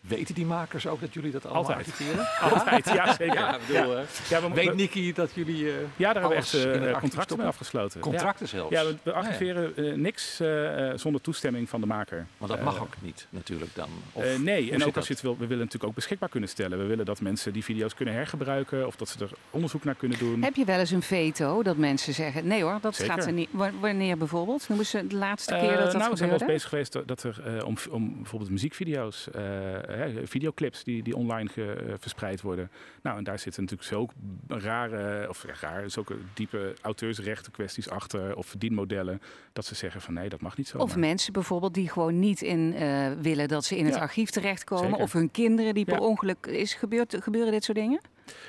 weten 0.00 0.34
die 0.34 0.46
makers 0.46 0.86
ook 0.86 1.00
dat 1.00 1.14
jullie 1.14 1.30
dat 1.30 1.44
allemaal 1.46 1.62
Altijd. 1.74 2.00
Altijd, 2.52 2.84
ja 2.86 3.12
zeker. 3.14 3.34
Ja, 3.34 3.58
bedoel, 3.66 3.96
eh, 3.96 4.02
Ja, 4.28 4.40
we, 4.40 4.54
weet 4.54 4.68
we- 4.68 4.74
Nicky 4.74 5.12
dat 5.12 5.30
jullie 5.34 5.68
eh, 5.68 5.74
ja, 5.96 6.12
daar 6.12 6.22
hebben 6.22 6.30
we 6.30 6.36
echt 6.36 6.54
eh, 6.54 6.98
contracten 6.98 7.36
mee 7.38 7.46
afgesloten. 7.46 8.00
contracten 8.00 8.48
zelfs? 8.48 8.70
Ja, 8.72 8.84
we, 8.84 8.94
we 9.02 9.10
ja. 9.10 9.16
archiveren 9.16 9.76
eh, 9.76 9.94
niks 9.94 10.40
eh, 10.40 10.90
eh, 10.90 10.98
zonder 10.98 11.20
toestemming 11.20 11.68
van 11.68 11.80
de 11.80 11.86
maker. 11.86 12.26
Want 12.38 12.50
dat 12.52 12.62
mag 12.62 12.80
ook 12.80 12.94
niet 13.00 13.26
natuurlijk 13.30 13.74
dan. 13.74 13.88
Of, 14.12 14.22
Eh, 14.24 14.38
nee, 14.38 14.70
en 14.72 14.84
ook 14.84 14.96
als 14.96 15.06
je 15.06 15.12
het 15.12 15.22
wil, 15.22 15.32
we 15.32 15.46
willen 15.46 15.58
natuurlijk 15.58 15.84
ook 15.84 15.94
beschikbaar 15.94 16.28
kunnen 16.28 16.48
stellen. 16.48 16.78
We 16.78 16.84
willen 16.84 17.04
dat 17.04 17.20
mensen 17.20 17.52
die 17.52 17.64
video's 17.64 17.94
kunnen 17.94 18.14
hergebruiken 18.14 18.86
of 18.86 18.96
dat 18.96 19.08
ze 19.08 19.24
er 19.24 19.30
onderzoek 19.50 19.84
naar 19.84 19.94
kunnen 19.94 20.18
doen. 20.18 20.42
Heb 20.42 20.54
je 20.56 20.64
wel 20.64 20.78
eens 20.78 20.90
een 20.90 21.02
veto 21.02 21.62
dat 21.62 21.76
mensen 21.76 22.14
zeggen, 22.14 22.46
nee 22.46 22.62
hoor, 22.62 22.78
dat 22.80 22.94
Zeker. 22.94 23.12
gaat 23.14 23.26
er 23.26 23.32
niet. 23.32 23.48
Wa- 23.52 23.70
Wanneer 23.80 24.16
bijvoorbeeld? 24.18 24.68
Noemen 24.68 24.86
ze 24.86 25.06
de 25.06 25.16
laatste 25.16 25.54
keer 25.54 25.76
dat 25.76 25.92
dat 25.92 25.96
nou, 25.96 26.10
we 26.10 26.16
zijn 26.16 26.30
wel 26.30 26.38
eens 26.40 26.46
gebeurde? 26.46 26.52
bezig 26.52 26.68
geweest 26.68 26.92
dat- 26.92 27.22
er 27.22 27.64
om, 27.66 27.76
om 27.90 28.14
bijvoorbeeld 28.16 28.50
muziekvideo's, 28.50 29.28
eh, 29.30 29.89
videoclips 30.24 30.84
die, 30.84 31.02
die 31.02 31.16
online 31.16 31.48
ge- 31.48 31.72
eh, 31.72 31.94
verspreid 31.98 32.40
worden. 32.40 32.70
Nou, 33.02 33.18
en 33.18 33.24
daar 33.24 33.38
zitten 33.38 33.62
natuurlijk 33.62 33.88
zulke 33.88 34.12
rare, 34.48 35.28
of 35.28 35.44
ja, 35.46 35.54
raar, 35.68 35.90
zulke 35.90 36.16
diepe 36.34 36.74
auteursrechten 36.82 37.52
kwesties 37.52 37.88
achter 37.88 38.36
of 38.36 38.46
verdienmodellen, 38.46 39.20
dat 39.52 39.64
ze 39.64 39.74
zeggen 39.74 40.00
van 40.00 40.14
nee, 40.14 40.28
dat 40.28 40.40
mag 40.40 40.56
niet 40.56 40.68
zo. 40.68 40.78
Of 40.78 40.96
mensen 40.96 41.32
bijvoorbeeld 41.32 41.74
die 41.74 41.88
gewoon 41.88 42.18
niet 42.18 42.42
in 42.42 42.74
eh, 42.74 43.10
willen 43.20 43.48
dat 43.48 43.64
ze 43.64 43.76
in 43.76 43.84
het 43.84 43.94
Ja. 43.94 44.00
archief 44.00 44.30
terechtkomen. 44.30 44.84
Zeker. 44.88 45.02
Of 45.02 45.12
hun 45.12 45.30
kinderen 45.30 45.74
die 45.74 45.84
per 45.84 45.94
Ja. 46.00 46.06
ongeluk 46.06 46.46
is 46.46 46.74
gebeurd. 46.74 47.16
Gebeuren 47.22 47.52
dit 47.52 47.64
soort 47.64 47.78
dingen? 47.78 48.00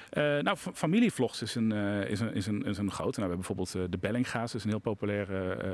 Eh, 0.10 0.24
nou, 0.24 0.58
fa- 0.58 0.72
familievlogs 0.74 1.42
is 1.42 1.56
een, 1.56 1.72
is 2.08 2.20
een, 2.20 2.34
is 2.34 2.46
een, 2.48 2.64
is 2.66 2.78
een 2.78 2.92
grote. 2.92 3.20
Nou, 3.20 3.32
we 3.32 3.36
hebben 3.36 3.38
bijvoorbeeld 3.38 3.92
de 3.92 3.98
Bellinga's, 3.98 4.52
dat 4.52 4.56
is 4.56 4.64
een 4.64 4.70
heel 4.70 4.80
populair 4.80 5.28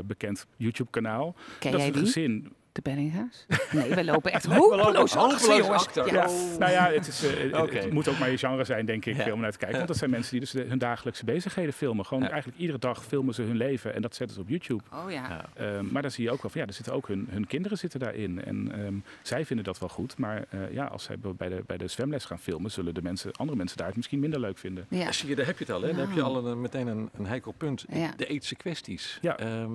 bekend 0.05 0.45
YouTube-kanaal. 0.57 1.35
Ken 1.59 1.71
dat 1.71 1.79
jij 1.81 1.89
is 1.89 1.95
een 1.95 2.03
die? 2.03 2.11
gezin 2.13 2.53
De 2.77 2.83
Bellinga's? 2.83 3.45
Nee, 3.71 3.93
we 3.93 4.03
lopen 4.03 4.31
echt 4.31 4.45
hopeloos 4.45 5.15
achter, 5.15 5.57
jongens. 5.57 5.69
achter. 5.85 6.13
Ja. 6.13 6.27
Oh. 6.29 6.57
Nou 6.59 6.71
ja, 6.71 6.91
het, 6.91 7.07
is, 7.07 7.23
eh, 7.23 7.51
het- 7.51 7.91
moet 7.91 8.07
ook 8.07 8.19
maar 8.19 8.29
je 8.29 8.37
genre 8.37 8.63
zijn, 8.63 8.85
denk 8.85 9.05
ik, 9.05 9.15
Ja. 9.25 9.31
om 9.33 9.39
naar 9.39 9.51
te 9.51 9.57
kijken. 9.57 9.75
Want 9.77 9.87
dat 9.87 9.97
zijn 9.97 10.09
mensen 10.09 10.31
die 10.31 10.39
dus 10.39 10.51
de- 10.51 10.63
hun 10.63 10.77
dagelijkse 10.77 11.25
bezigheden 11.25 11.73
filmen. 11.73 12.05
Gewoon 12.05 12.23
Ja. 12.23 12.29
eigenlijk 12.29 12.59
iedere 12.59 12.79
dag 12.79 13.05
filmen 13.05 13.33
ze 13.33 13.41
hun 13.41 13.55
leven 13.57 13.93
en 13.95 14.01
dat 14.01 14.15
zetten 14.15 14.35
ze 14.35 14.41
op 14.41 14.49
YouTube. 14.49 14.83
Oh 14.93 15.11
ja. 15.11 15.27
Ja. 15.29 15.45
Ehm, 15.77 15.85
maar 15.91 16.01
dan 16.01 16.11
zie 16.11 16.23
je 16.23 16.31
ook 16.31 16.41
wel 16.41 16.51
van 16.51 16.61
ja, 16.61 16.67
er 16.67 16.73
zitten 16.73 16.93
ook 16.93 17.07
hun, 17.07 17.27
hun 17.29 17.47
kinderen 17.47 17.77
zitten 17.77 17.99
daarin. 17.99 18.43
En 18.45 18.71
ehm, 18.85 18.93
zij 19.21 19.45
vinden 19.45 19.65
dat 19.65 19.79
wel 19.79 19.89
goed. 19.89 20.17
Maar 20.17 20.45
eh, 20.49 20.59
ja, 20.71 20.85
als 20.85 21.03
zij 21.03 21.15
bij 21.37 21.49
de, 21.49 21.63
bij 21.67 21.77
de 21.77 21.87
zwemles 21.87 22.25
gaan 22.25 22.39
filmen, 22.39 22.71
zullen 22.71 22.93
de 22.93 23.01
mensen, 23.01 23.31
andere 23.31 23.57
mensen 23.57 23.77
daar 23.77 23.87
het 23.87 23.95
misschien 23.95 24.19
minder 24.19 24.39
leuk 24.39 24.57
vinden. 24.57 24.85
ja. 24.89 25.11
Zie 25.11 25.29
je, 25.29 25.35
daar 25.35 25.45
heb 25.45 25.57
je 25.57 25.63
het 25.63 25.73
al. 25.73 25.81
Hè? 25.81 25.87
Dan 25.87 25.99
heb 25.99 26.09
je 26.09 26.21
Nou. 26.21 26.35
al 26.35 26.47
een, 26.47 26.61
meteen 26.61 26.87
een, 26.87 27.09
een 27.17 27.25
heikel 27.25 27.51
punt. 27.51 27.85
Ja. 27.89 28.13
De 28.17 28.25
ethische 28.25 28.55
kwesties. 28.55 29.17
Ja. 29.21 29.37
Ehm, 29.37 29.71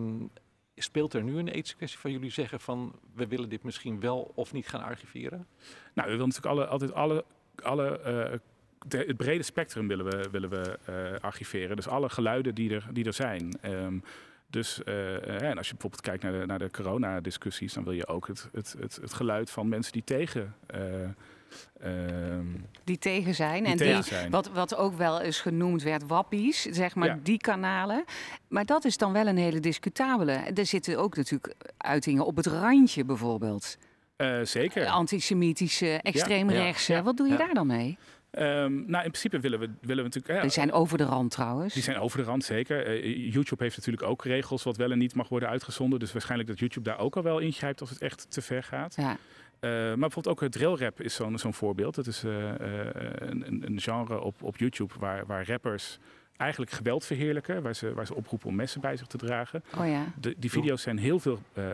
speelt 0.77 1.15
er 1.15 1.23
nu 1.23 1.39
een 1.39 1.49
ethische 1.49 1.77
kwestie 1.77 1.99
van 1.99 2.11
jullie 2.11 2.31
zeggen 2.31 2.61
van... 2.61 2.95
we 3.15 3.27
willen 3.27 3.49
dit 3.49 3.63
misschien 3.63 4.01
wel 4.01 4.33
of 4.35 4.53
niet 4.53 4.69
gaan 4.69 4.83
archiveren? 4.83 5.47
Nou, 5.95 6.09
we 6.09 6.17
willen 6.17 6.29
natuurlijk 6.29 6.55
alle, 6.55 6.67
altijd 6.67 6.93
alle, 6.93 7.25
alle 7.63 7.99
eh, 7.99 8.39
het 8.89 9.17
brede 9.17 9.43
spectrum 9.43 9.89
willen 9.89 10.05
we, 10.05 10.29
willen 10.31 10.51
we 10.51 10.79
eh, 10.85 11.21
archiveren. 11.21 11.77
Dus 11.77 11.89
alle 11.89 12.09
geluiden 12.09 12.55
die 12.55 12.75
er, 12.75 12.87
die 12.93 13.05
er 13.05 13.13
zijn. 13.13 13.59
Ehm, 13.61 13.99
dus 14.51 14.83
eh, 14.85 15.43
en 15.43 15.57
als 15.57 15.67
je 15.67 15.73
bijvoorbeeld 15.73 16.01
kijkt 16.01 16.23
naar 16.23 16.33
de, 16.33 16.47
naar 16.47 16.59
de 16.59 16.71
coronadiscussies, 16.71 17.73
dan 17.73 17.85
wil 17.85 17.93
je 17.93 18.07
ook 18.07 18.27
het, 18.27 18.49
het, 18.53 18.75
het, 18.79 18.99
het 19.03 19.15
geluid 19.15 19.51
van 19.51 19.69
mensen 19.69 19.93
die 19.93 20.05
tegen. 20.05 20.55
Eh, 21.81 22.33
ehm, 22.33 22.47
Die 22.85 22.99
tegen 22.99 23.35
zijn. 23.35 23.63
Die 23.63 23.73
en 23.73 23.79
tegen 23.79 23.95
die, 23.95 24.05
zijn. 24.05 24.31
Wat, 24.31 24.51
wat 24.51 24.77
ook 24.77 24.97
wel 24.97 25.21
eens 25.21 25.41
genoemd 25.41 25.83
werd, 25.83 26.07
wappies, 26.07 26.63
zeg 26.63 26.95
maar, 26.95 27.09
Ja. 27.09 27.19
die 27.23 27.39
kanalen. 27.39 28.05
Maar 28.49 28.65
dat 28.65 28.85
is 28.85 28.97
dan 28.97 29.13
wel 29.13 29.27
een 29.27 29.37
hele 29.37 29.61
discutabele. 29.61 30.33
Er 30.33 30.67
zitten 30.67 30.99
ook 30.99 31.17
natuurlijk 31.17 31.55
uitingen 31.77 32.27
op 32.27 32.37
het 32.37 32.47
randje 32.47 33.05
bijvoorbeeld. 33.05 33.77
eh, 34.17 34.39
zeker. 34.43 34.87
Antisemitische, 34.87 36.01
extreemrechtse. 36.03 36.93
Ja. 36.93 37.03
Wat 37.03 37.17
doe 37.17 37.27
je 37.27 37.33
Ja. 37.33 37.39
daar 37.39 37.55
dan 37.55 37.67
mee? 37.67 37.99
Ehm, 38.31 38.73
nou, 38.73 39.05
in 39.05 39.11
principe 39.11 39.41
willen 39.41 39.59
we, 39.59 39.71
willen 39.81 40.05
we 40.05 40.11
natuurlijk... 40.15 40.43
Die 40.43 40.51
zijn 40.51 40.73
over 40.73 40.99
de 40.99 41.05
rand 41.05 41.31
trouwens. 41.31 41.75
Die 41.75 41.83
zijn 41.83 41.99
over 41.99 42.19
de 42.19 42.25
rand, 42.25 42.45
zeker. 42.45 42.87
Eh, 42.87 43.33
YouTube 43.33 43.63
heeft 43.63 43.77
natuurlijk 43.77 44.07
ook 44.07 44.25
regels 44.25 44.63
wat 44.63 44.77
wel 44.77 44.91
en 44.91 44.99
niet 44.99 45.15
mag 45.15 45.29
worden 45.29 45.49
uitgezonden. 45.49 45.99
Dus 45.99 46.13
waarschijnlijk 46.13 46.49
dat 46.49 46.59
YouTube 46.59 46.89
daar 46.89 46.99
ook 46.99 47.17
al 47.17 47.23
wel 47.23 47.39
ingrijpt 47.39 47.81
als 47.81 47.91
het 47.91 47.99
echt 48.01 48.27
te 48.31 48.43
ver 48.43 48.63
gaat. 48.63 48.95
Ja. 48.97 49.17
Uh, 49.65 49.71
maar 49.71 49.99
bijvoorbeeld 49.99 50.29
ook 50.29 50.41
het 50.41 50.53
drillrap 50.53 51.01
is 51.01 51.15
zo'n 51.15 51.39
zo'n 51.39 51.55
voorbeeld. 51.55 51.95
Dat 51.95 52.07
is 52.07 52.25
uh, 52.25 52.49
een, 53.15 53.63
een, 53.67 53.81
genre 53.81 54.21
op, 54.21 54.43
op 54.43 54.57
YouTube 54.57 54.95
waar, 54.99 55.27
waar 55.27 55.47
rappers 55.47 55.99
eigenlijk 56.37 56.71
geweld 56.71 57.05
verheerlijken, 57.05 57.63
waar 57.63 57.75
ze, 57.75 57.95
waar 57.95 58.07
ze 58.07 58.15
oproepen 58.15 58.49
om 58.49 58.55
messen 58.55 58.81
bij 58.81 58.97
zich 58.97 59.07
te 59.07 59.17
dragen. 59.17 59.65
Oh 59.79 59.87
ja. 59.89 60.13
De, 60.21 60.35
die 60.39 60.51
video's 60.51 60.83
zijn 60.83 60.99
heel 60.99 61.19
veel 61.19 61.39
uh, 61.55 61.65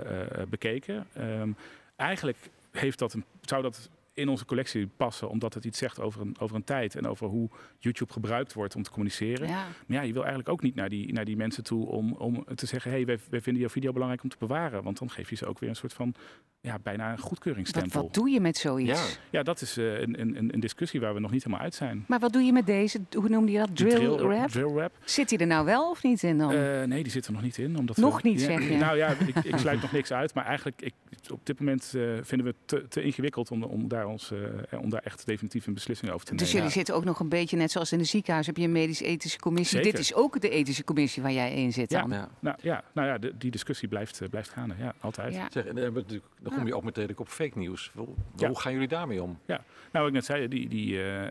bekeken. 0.49 1.07
Um, 1.19 1.57
eigenlijk 1.97 2.37
heeft 2.71 2.99
dat 2.99 3.13
een, 3.13 3.25
zou 3.41 3.63
dat 3.63 3.91
in 4.19 4.29
onze 4.29 4.45
collectie 4.45 4.89
passen, 4.97 5.29
omdat 5.29 5.55
het 5.55 5.65
iets 5.65 5.79
zegt 5.79 6.01
over 6.01 6.21
een, 6.21 6.37
over 6.39 6.57
een 6.57 6.65
tijd 6.65 6.97
en 6.97 7.07
over 7.07 7.27
hoe 7.27 7.49
YouTube 7.79 8.13
gebruikt 8.13 8.53
wordt 8.53 8.75
om 8.75 8.83
te 8.83 8.91
communiceren. 8.91 9.49
Ja. 9.49 9.67
Maar 9.87 9.97
ja, 9.97 10.03
je 10.03 10.13
wil 10.13 10.23
eigenlijk 10.23 10.51
ook 10.51 10.63
niet 10.63 10.75
naar 10.75 10.89
die, 10.89 11.13
naar 11.13 11.25
die 11.25 11.37
mensen 11.37 11.65
toe 11.65 11.87
om, 11.87 12.13
om 12.13 12.45
te 12.55 12.67
zeggen: 12.67 12.91
hé, 12.91 12.97
hey, 12.97 13.07
wij, 13.07 13.19
wij 13.31 13.41
vinden 13.41 13.63
jouw 13.63 13.71
video 13.71 13.93
belangrijk 13.93 14.23
om 14.23 14.29
te 14.29 14.37
bewaren. 14.39 14.83
Want 14.83 14.99
dan 14.99 15.11
geef 15.11 15.31
je 15.31 15.37
ze 15.37 15.47
ook 15.47 15.59
weer 15.59 15.69
een 15.69 15.77
soort 15.77 15.93
van 15.93 16.15
ja, 16.61 16.79
bijna 16.83 17.13
een 17.13 17.19
goedkeuringsstempel. 17.19 17.93
Wat, 17.93 18.03
wat 18.03 18.15
doe 18.15 18.31
je 18.31 18.41
met 18.41 18.57
zoiets? 18.57 18.91
Ja, 18.91 19.19
ja 19.31 19.43
dat 19.43 19.61
is 19.61 19.79
uh, 19.79 20.01
een, 20.01 20.21
een, 20.21 20.55
een, 20.55 20.61
discussie 20.61 21.01
waar 21.01 21.15
we 21.15 21.21
nog 21.21 21.31
niet 21.31 21.45
helemaal 21.45 21.65
uit 21.65 21.75
zijn. 21.75 22.05
Maar 22.09 22.19
wat 22.19 22.33
doe 22.33 22.43
je 22.43 22.53
met 22.53 22.67
deze, 22.67 23.01
hoe 23.17 23.29
noemde 23.29 23.53
je 23.53 23.59
dat? 23.59 23.77
Drill, 23.77 23.91
drill 23.91 24.17
rap? 24.17 24.49
Drill 24.49 24.73
rap. 24.75 24.93
Zit 25.05 25.31
hij 25.31 25.39
er 25.39 25.47
nou 25.47 25.65
wel 25.65 25.91
of 25.91 26.03
niet 26.03 26.23
in 26.23 26.39
dan? 26.39 26.53
Uh, 26.53 26.83
nee, 26.83 27.03
die 27.03 27.13
zit 27.13 27.27
er 27.27 27.33
nog 27.33 27.43
niet 27.43 27.59
in. 27.59 27.79
Omdat 27.79 27.97
nog 27.97 28.23
we, 28.23 28.29
niet, 28.29 28.41
ja, 28.41 28.47
zeg 28.47 28.69
je? 28.69 28.77
Nou 28.77 28.97
ja, 28.97 29.09
ik, 29.09 29.37
ik 29.37 29.57
sluit 29.57 29.81
nog 29.81 29.93
niks 29.93 30.13
uit. 30.13 30.35
Maar 30.35 30.45
eigenlijk, 30.45 30.83
ik, 30.83 30.95
op 31.31 31.47
dit 31.47 31.59
moment 31.59 31.93
uh, 31.97 32.19
vinden 32.23 32.47
we 32.47 32.55
het 32.59 32.69
te, 32.69 32.89
te, 32.89 33.03
ingewikkeld 33.03 33.51
om, 33.51 33.63
om, 33.63 33.89
daar 33.89 34.07
ons, 34.07 34.33
om 34.81 34.91
daar 34.91 35.03
echt 35.03 35.27
definitief 35.27 35.67
een 35.67 35.75
beslissing 35.75 36.11
over 36.13 36.27
te 36.27 36.33
nemen. 36.33 36.47
Dus 36.47 36.57
jullie 36.57 36.73
zitten 36.73 36.95
ook 36.95 37.05
nog 37.05 37.21
een 37.21 37.29
beetje, 37.29 37.57
net 37.57 37.71
zoals 37.71 37.93
in 37.93 37.99
de 37.99 38.05
ziekenhuis, 38.05 38.47
heb 38.47 38.57
je 38.57 38.65
een 38.65 38.73
medisch-ethische 38.73 39.39
commissie. 39.39 39.77
Zeker. 39.77 39.91
Dit 39.93 40.01
is 40.01 40.15
ook 40.15 40.41
de 40.41 40.49
ethische 40.49 40.85
commissie 40.85 41.23
waar 41.23 41.33
jij 41.33 41.55
in 41.55 41.73
zit 41.73 41.91
dan? 41.91 42.11
Ja, 42.11 42.29
nou 42.41 42.57
ja, 42.61 42.85
nou 42.93 43.09
ja 43.09 43.19
de, 43.19 43.33
die 43.39 43.51
discussie 43.51 43.89
blijft, 43.89 44.21
blijft 44.31 44.49
gaan. 44.49 44.73
Ja, 44.79 44.95
altijd. 45.01 45.35
Ja. 45.35 45.47
Zeg, 45.51 45.65
en 45.65 45.75
dan, 45.75 46.48
dan 46.49 46.59
kom 46.59 46.67
je 46.67 46.77
ook 46.77 46.85
meteen 46.85 47.19
op 47.19 47.29
fake 47.29 47.59
nieuws. 47.59 47.91
Hoe 47.95 48.09
Ja. 48.37 48.51
gaan 48.53 48.73
jullie 48.73 48.89
daarmee 48.89 49.23
om? 49.23 49.39
Ja, 49.47 49.55
nou 49.57 49.65
wat 49.93 50.07
ik 50.07 50.13
net 50.13 50.25
zei, 50.25 50.49
die, 50.49 50.69
die, 50.69 50.93
uh, 50.93 51.23
uh, 51.23 51.31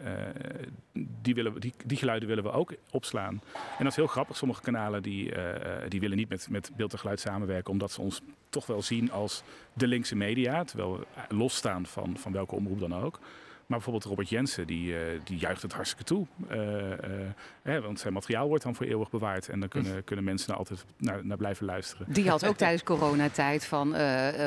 die, 1.22 1.36
willen 1.36 1.54
we, 1.54 1.60
die, 1.60 1.74
die 1.86 1.98
geluiden 1.98 2.28
willen 2.28 2.44
we 2.44 2.52
ook 2.52 2.74
opslaan. 2.92 3.34
En 3.54 3.84
dat 3.84 3.88
is 3.88 3.96
heel 3.96 4.08
grappig. 4.08 4.38
Sommige 4.38 4.62
kanalen 4.62 5.02
die, 5.04 5.36
uh, 5.36 5.40
die 5.88 6.00
willen 6.00 6.18
niet 6.18 6.30
met, 6.30 6.48
met 6.50 6.72
beeld 6.76 6.92
en 6.94 7.00
geluid 7.00 7.20
samenwerken, 7.20 7.72
omdat 7.72 7.92
ze 7.92 8.02
ons 8.02 8.22
toch 8.50 8.66
wel 8.66 8.82
zien 8.82 9.12
als 9.12 9.44
de 9.74 9.88
linkse 9.88 10.16
media. 10.16 10.64
Terwijl 10.64 10.98
we 11.00 11.36
losstaan 11.36 11.86
van, 11.86 12.18
van 12.18 12.32
welke 12.32 12.56
omroep 12.56 12.80
dan 12.80 12.96
ook. 12.96 13.20
Maar 13.68 13.78
bijvoorbeeld 13.78 14.06
Robert 14.06 14.30
Jensen, 14.30 14.68
die, 14.68 14.92
uh, 14.94 15.00
die 15.24 15.38
juicht 15.38 15.62
het 15.62 15.74
hartstikke 15.74 16.04
toe. 16.04 16.26
Uh, 16.52 16.58
hè, 17.62 17.82
want 17.82 18.00
zijn 18.00 18.14
materiaal 18.14 18.48
wordt 18.48 18.64
dan 18.64 18.76
voor 18.76 18.86
eeuwig 18.86 19.10
bewaard. 19.10 19.50
En 19.50 19.60
dan 19.60 19.70
kunnen, 19.70 20.04
kunnen 20.04 20.26
mensen 20.26 20.52
er 20.54 20.60
altijd 20.60 20.86
naar, 20.98 21.26
naar 21.26 21.38
blijven 21.38 21.66
luisteren. 21.66 22.06
Die 22.10 22.30
had 22.30 22.46
ook 22.46 22.58
tijdens 22.66 22.84
coronatijd 22.84 23.66
van 23.66 23.96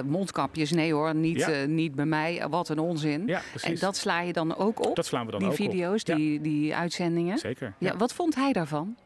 mondkapjes. 0.05 0.71
Nee 0.71 0.93
hoor, 0.93 1.15
niet, 1.15 1.37
Ja. 1.39 1.65
niet 1.65 1.95
bij 1.95 2.07
mij. 2.07 2.47
Wat 2.49 2.69
een 2.69 2.79
onzin. 2.79 3.27
Ja, 3.27 3.41
en 3.61 3.75
dat 3.75 3.97
sla 3.97 4.21
je 4.21 4.33
dan 4.33 4.57
ook 4.57 4.87
op? 4.87 4.97
Dat 4.97 5.07
slaan 5.07 5.25
we 5.27 5.31
dan 5.31 5.41
die 5.41 5.49
ook 5.49 5.55
video's, 5.55 6.01
op. 6.01 6.07
Ja, 6.09 6.15
die, 6.15 6.41
die 6.41 6.75
uitzendingen? 6.77 7.39
zeker. 7.39 7.75
Ja, 7.79 7.97
wat 7.97 8.13
vond 8.15 8.35
hij 8.35 8.53
daarvan? 8.53 8.97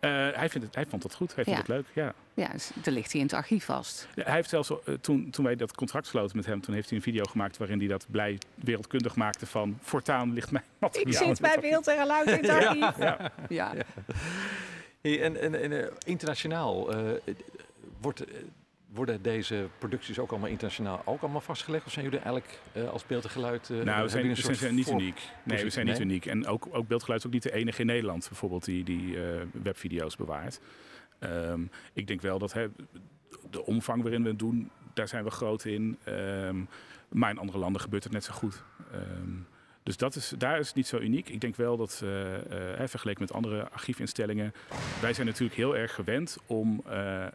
Uh, 0.00 0.10
hij, 0.10 0.48
vindt 0.48 0.66
het, 0.66 0.74
hij 0.74 0.86
vond 0.86 1.02
het 1.02 1.14
goed, 1.14 1.34
hij 1.34 1.44
vindt 1.44 1.66
Ja. 1.66 1.74
het 1.74 1.84
leuk. 1.84 1.86
Ja. 2.04 2.14
Ja, 2.34 2.48
dus 2.48 2.70
dan 2.82 2.94
ligt 2.94 3.10
hij 3.12 3.20
in 3.20 3.26
het 3.26 3.34
archief 3.36 3.64
vast. 3.64 4.08
Ja, 4.14 4.22
Hij 4.24 4.34
heeft 4.34 4.48
zelfs, 4.48 4.70
uh, 4.70 4.94
toen, 5.00 5.30
toen 5.30 5.44
wij 5.44 5.56
dat 5.56 5.74
contract 5.74 6.06
sloten 6.06 6.36
met 6.36 6.46
hem, 6.46 6.60
toen 6.60 6.74
heeft 6.74 6.88
hij 6.88 6.98
een 6.98 7.04
video 7.04 7.22
gemaakt 7.24 7.56
waarin 7.56 7.78
hij 7.78 7.88
dat 7.88 8.06
blij 8.10 8.38
wereldkundig 8.54 9.16
maakte 9.16 9.46
van 9.46 9.78
voortaan 9.80 10.32
ligt 10.32 10.50
mijn 10.50 10.64
materiaal. 10.78 11.22
Ik 11.22 11.28
zit 11.28 11.40
bij 11.40 11.58
beeld 11.60 11.86
en 11.86 11.98
geluid 11.98 12.26
in 12.26 12.32
het 12.34 12.48
archief. 12.48 12.98
Ja. 12.98 13.32
Ja. 13.48 13.72
Hey, 15.00 15.22
en 15.22 15.40
en, 15.40 15.62
en 15.62 15.82
eh, 15.82 15.90
internationaal, 16.06 16.92
eh, 16.94 16.98
wordt, 18.00 18.24
eh, 18.24 18.34
worden 18.92 19.22
deze 19.22 19.68
producties 19.78 20.18
ook 20.18 20.30
allemaal 20.30 20.48
internationaal 20.48 21.02
ook 21.04 21.22
allemaal 21.22 21.40
vastgelegd? 21.40 21.86
Of 21.86 21.92
zijn 21.92 22.04
jullie 22.04 22.20
eigenlijk 22.20 22.58
eh, 22.72 22.88
als 22.90 23.06
beeld 23.06 23.24
en 23.24 23.30
geluid... 23.30 23.62
eh, 23.62 23.68
Nou, 23.68 23.84
we 23.84 23.90
hebben 23.92 24.10
zijn, 24.10 24.22
we 24.22 24.70
niet 24.74 24.84
voor- 24.86 25.00
uniek. 25.00 25.20
Nee, 25.42 25.62
we 25.64 25.70
zijn 25.70 25.86
niet 25.86 25.98
Nee? 25.98 26.06
uniek. 26.06 26.26
En 26.26 26.46
ook, 26.46 26.68
ook 26.72 26.88
beeldgeluid 26.88 27.20
is 27.20 27.26
ook 27.26 27.32
niet 27.32 27.42
de 27.42 27.52
enige 27.54 27.80
in 27.80 27.86
Nederland, 27.86 28.26
bijvoorbeeld, 28.28 28.64
die, 28.64 28.84
die 28.84 29.16
eh, 29.24 29.40
webvideo's 29.62 30.16
bewaart. 30.16 30.60
Ehm, 31.18 31.62
ik 31.92 32.06
denk 32.06 32.20
wel 32.20 32.38
dat 32.38 32.52
de 33.50 33.66
omvang 33.66 34.02
waarin 34.02 34.22
we 34.22 34.28
het 34.28 34.38
doen, 34.38 34.70
daar 34.92 35.08
zijn 35.08 35.24
we 35.24 35.30
groot 35.30 35.64
in. 35.64 35.98
Ehm, 36.04 36.56
maar 37.08 37.30
in 37.30 37.38
andere 37.38 37.58
landen 37.58 37.80
gebeurt 37.80 38.04
het 38.04 38.12
net 38.12 38.24
zo 38.24 38.32
goed. 38.32 38.62
Ehm, 38.92 39.32
dus 39.82 39.96
dat 39.96 40.14
is, 40.14 40.32
daar 40.38 40.58
is 40.58 40.66
het 40.66 40.76
niet 40.76 40.86
zo 40.86 40.98
uniek. 40.98 41.28
Ik 41.28 41.40
denk 41.40 41.56
wel 41.56 41.76
dat, 41.76 42.00
eh, 42.02 42.82
eh, 42.82 42.88
vergeleken 42.88 43.22
met 43.22 43.32
andere 43.32 43.68
archiefinstellingen, 43.70 44.54
wij 45.00 45.12
zijn 45.12 45.26
natuurlijk 45.26 45.56
heel 45.56 45.76
erg 45.76 45.94
gewend 45.94 46.38
om 46.46 46.82
eh, 46.86 47.26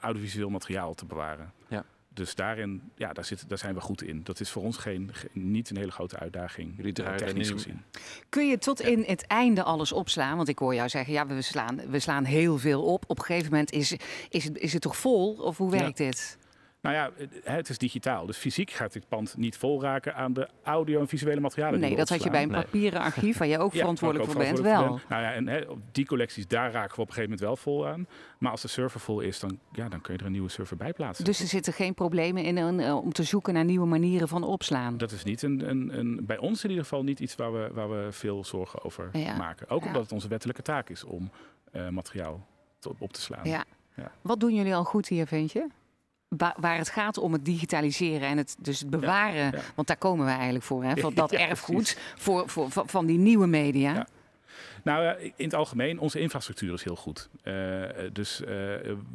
audiovisueel 0.00 0.50
materiaal 0.50 0.94
te 0.94 1.04
bewaren. 1.04 1.52
Ja. 1.68 1.84
Dus 2.14 2.34
daarin, 2.34 2.82
ja, 2.96 3.12
daar, 3.12 3.24
zit, 3.24 3.48
daar 3.48 3.58
zijn 3.58 3.74
we 3.74 3.80
goed 3.80 4.02
in. 4.02 4.20
Dat 4.24 4.40
is 4.40 4.50
voor 4.50 4.62
ons 4.62 4.76
geen, 4.76 5.10
ge- 5.12 5.28
niet 5.32 5.70
een 5.70 5.76
hele 5.76 5.90
grote 5.90 6.18
uitdaging, 6.18 6.72
Jullie 6.76 6.92
draaien 6.92 7.20
eh, 7.20 7.26
technisch 7.26 7.50
gezien. 7.50 7.82
Kun 8.28 8.48
je 8.48 8.58
tot 8.58 8.80
in 8.80 9.04
het 9.06 9.26
einde 9.26 9.62
alles 9.62 9.92
opslaan? 9.92 10.36
Want 10.36 10.48
ik 10.48 10.58
hoor 10.58 10.74
jou 10.74 10.88
zeggen, 10.88 11.12
ja, 11.12 11.26
we 11.26 11.42
slaan, 11.42 11.80
we 11.90 11.98
slaan 11.98 12.24
heel 12.24 12.58
veel 12.58 12.82
op. 12.82 13.04
Op 13.06 13.18
een 13.18 13.24
gegeven 13.24 13.50
moment 13.50 13.70
is, 13.72 13.96
is, 14.28 14.44
het, 14.44 14.58
is 14.58 14.72
het 14.72 14.82
toch 14.82 14.96
vol? 14.96 15.32
Of 15.34 15.56
hoe 15.56 15.72
Ja. 15.74 15.78
werkt 15.80 15.96
dit? 15.96 16.38
Nou 16.82 16.94
ja, 16.94 17.10
het- 17.44 17.68
is 17.68 17.78
digitaal. 17.78 18.26
Dus 18.26 18.36
fysiek 18.36 18.70
gaat 18.70 18.92
dit 18.92 19.08
pand 19.08 19.36
niet 19.36 19.56
vol 19.56 19.82
raken 19.82 20.14
aan 20.14 20.32
de 20.32 20.48
audio- 20.62 21.00
en 21.00 21.08
visuele 21.08 21.40
materialen. 21.40 21.80
Nee, 21.80 21.96
dat 21.96 22.08
had 22.08 22.22
je 22.22 22.30
bij 22.30 22.42
een 22.42 22.48
papieren 22.50 23.00
archief, 23.00 23.38
waar 23.38 23.48
je 23.48 23.58
ook 23.64 23.72
Ja, 23.72 23.78
verantwoordelijk 23.78 24.30
voor 24.30 24.40
bent, 24.40 24.60
wel. 24.60 24.72
verantwoordelijk 24.72 25.08
voor 25.08 25.16
ben. 25.18 25.22
Nou 25.44 25.46
ja, 25.48 25.62
en 25.62 25.68
hè, 25.76 25.76
die 25.92 26.06
collecties, 26.06 26.46
daar 26.46 26.72
raken 26.72 26.94
we 26.96 27.00
op 27.02 27.08
een 27.08 27.14
gegeven 27.14 27.22
moment 27.22 27.40
wel 27.40 27.56
vol 27.56 27.86
aan. 27.88 28.06
Maar 28.38 28.50
als 28.50 28.60
de 28.62 28.68
server 28.68 29.00
vol 29.00 29.20
is, 29.20 29.40
dan, 29.40 29.58
ja, 29.72 29.88
dan 29.88 30.00
kun 30.00 30.12
je 30.14 30.18
er 30.20 30.26
een 30.26 30.32
nieuwe 30.32 30.48
server 30.48 30.76
bij 30.76 30.92
plaatsen. 30.92 31.24
Dus 31.24 31.40
er 31.40 31.46
zitten 31.46 31.72
geen 31.72 31.94
problemen 31.94 32.44
in 32.44 32.56
een, 32.56 32.80
eh, 32.80 32.96
om 32.96 33.12
te 33.12 33.22
zoeken 33.22 33.54
naar 33.54 33.64
nieuwe 33.64 33.86
manieren 33.86 34.28
van 34.28 34.44
opslaan. 34.44 34.96
Dat 34.96 35.10
is 35.12 35.24
niet 35.24 35.42
een, 35.42 35.68
een, 35.68 35.98
een, 35.98 36.20
bij 36.26 36.38
ons 36.38 36.62
in 36.64 36.68
ieder 36.70 36.84
geval 36.84 37.02
niet 37.02 37.20
iets 37.20 37.34
waar 37.36 37.52
we, 37.52 37.70
waar 37.72 37.90
we 37.90 38.08
veel 38.12 38.44
zorgen 38.44 38.84
over 38.84 39.08
Ja. 39.12 39.36
maken. 39.36 39.68
Ook 39.68 39.80
Ja. 39.82 39.86
omdat 39.86 40.02
het 40.02 40.12
onze 40.12 40.28
wettelijke 40.28 40.62
taak 40.62 40.88
is 40.88 41.04
om 41.04 41.30
eh, 41.72 41.88
materiaal 41.88 42.46
te- 42.78 42.92
op 42.98 43.12
te 43.12 43.20
slaan. 43.20 43.44
Ja. 43.48 43.64
Wat 44.22 44.40
doen 44.40 44.54
jullie 44.54 44.74
al 44.74 44.84
goed 44.84 45.08
hier, 45.08 45.26
vind 45.26 45.52
je? 45.52 45.66
Waar 46.36 46.76
het 46.76 46.88
gaat 46.88 47.18
om 47.18 47.32
het 47.32 47.44
digitaliseren 47.44 48.28
en 48.28 48.36
het, 48.36 48.56
dus 48.58 48.80
het 48.80 48.90
bewaren, 48.90 49.44
ja. 49.44 49.60
want 49.74 49.88
daar 49.88 49.96
komen 49.96 50.26
we 50.26 50.32
eigenlijk 50.32 50.64
voor, 50.64 50.84
hè, 50.84 50.96
van 51.06 51.14
dat 51.14 51.32
erfgoed 51.32 51.98
voor, 52.16 52.48
voor, 52.48 52.68
van, 52.70 53.06
die 53.06 53.18
nieuwe 53.18 53.46
media. 53.46 54.06
Nou, 54.82 55.02
ja, 55.04 55.16
in 55.16 55.32
het 55.44 55.54
algemeen, 55.54 55.98
onze 55.98 56.20
infrastructuur 56.20 56.72
is 56.72 56.84
heel 56.84 56.96
goed. 56.96 57.28
Eh, 57.42 57.54
dus 58.12 58.40
eh, 58.40 58.46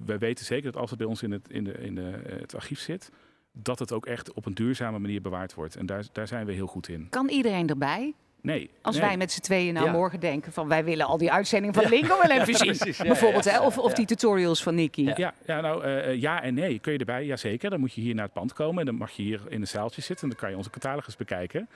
we 0.06 0.18
weten 0.20 0.46
zeker 0.46 0.72
dat 0.72 0.82
als 0.82 0.90
het 0.90 1.00
bij 1.00 1.08
ons 1.08 1.24
in 1.24 1.32
het, 1.32 1.50
in 1.50 1.64
de, 1.64 1.74
in 1.74 1.96
de, 1.96 2.12
eh, 2.12 2.40
het 2.40 2.56
archief 2.56 2.80
zit, 2.80 3.12
dat 3.52 3.80
het 3.80 3.92
ook 3.92 4.06
echt 4.06 4.34
op 4.34 4.46
een 4.46 4.54
duurzame 4.54 5.00
manier 5.00 5.22
bewaard 5.22 5.54
wordt. 5.54 5.76
En 5.76 5.86
daar, 5.86 6.06
daar 6.12 6.28
zijn 6.28 6.46
we 6.46 6.52
heel 6.52 6.68
goed 6.68 6.88
in. 6.88 7.10
Kan 7.10 7.30
iedereen 7.30 7.70
erbij? 7.70 8.14
Nee. 8.48 8.70
Als 8.82 8.96
nee. 8.96 9.06
wij 9.06 9.18
met 9.18 9.32
z'n 9.32 9.42
tweeën 9.42 9.74
nou 9.74 9.86
Ja. 9.86 9.92
morgen 9.92 10.20
denken 10.20 10.52
van 10.52 10.68
wij 10.68 10.84
willen 10.84 11.06
al 11.06 11.18
die 11.18 11.32
uitzendingen 11.32 11.76
van 11.76 11.90
Lingo 11.90 12.18
wel 12.22 12.32
even 12.40 12.54
zien. 12.54 12.76
Precies, 12.76 12.98
ja, 12.98 13.04
Bijvoorbeeld, 13.04 13.44
ja, 13.44 13.52
hè? 13.52 13.60
Of, 13.60 13.78
of 13.78 13.90
ja. 13.90 13.96
die 13.96 14.06
tutorials 14.06 14.64
van 14.64 14.76
Nicky. 14.76 15.12
Ja, 15.16 15.34
ja, 15.46 15.62
nou 15.62 15.84
eh, 15.84 16.10
eh, 16.10 16.22
ja 16.22 16.42
en 16.42 16.54
nee. 16.54 16.80
Kun 16.80 16.94
je 16.94 17.00
erbij? 17.00 17.26
Jazeker. 17.26 17.70
Dan 17.70 17.80
moet 17.80 17.94
je 17.94 18.02
hier 18.02 18.16
naar 18.16 18.24
het 18.26 18.34
pand 18.34 18.54
komen. 18.54 18.80
En 18.80 18.86
dan 18.86 18.96
mag 18.96 19.12
je 19.12 19.24
hier 19.24 19.42
in 19.50 19.62
een 19.62 19.68
zaaltje 19.68 20.02
zitten. 20.02 20.24
En 20.24 20.30
dan 20.32 20.40
kan 20.40 20.50
je 20.50 20.58
onze 20.58 20.70
catalogus 20.70 21.16
bekijken. 21.16 21.70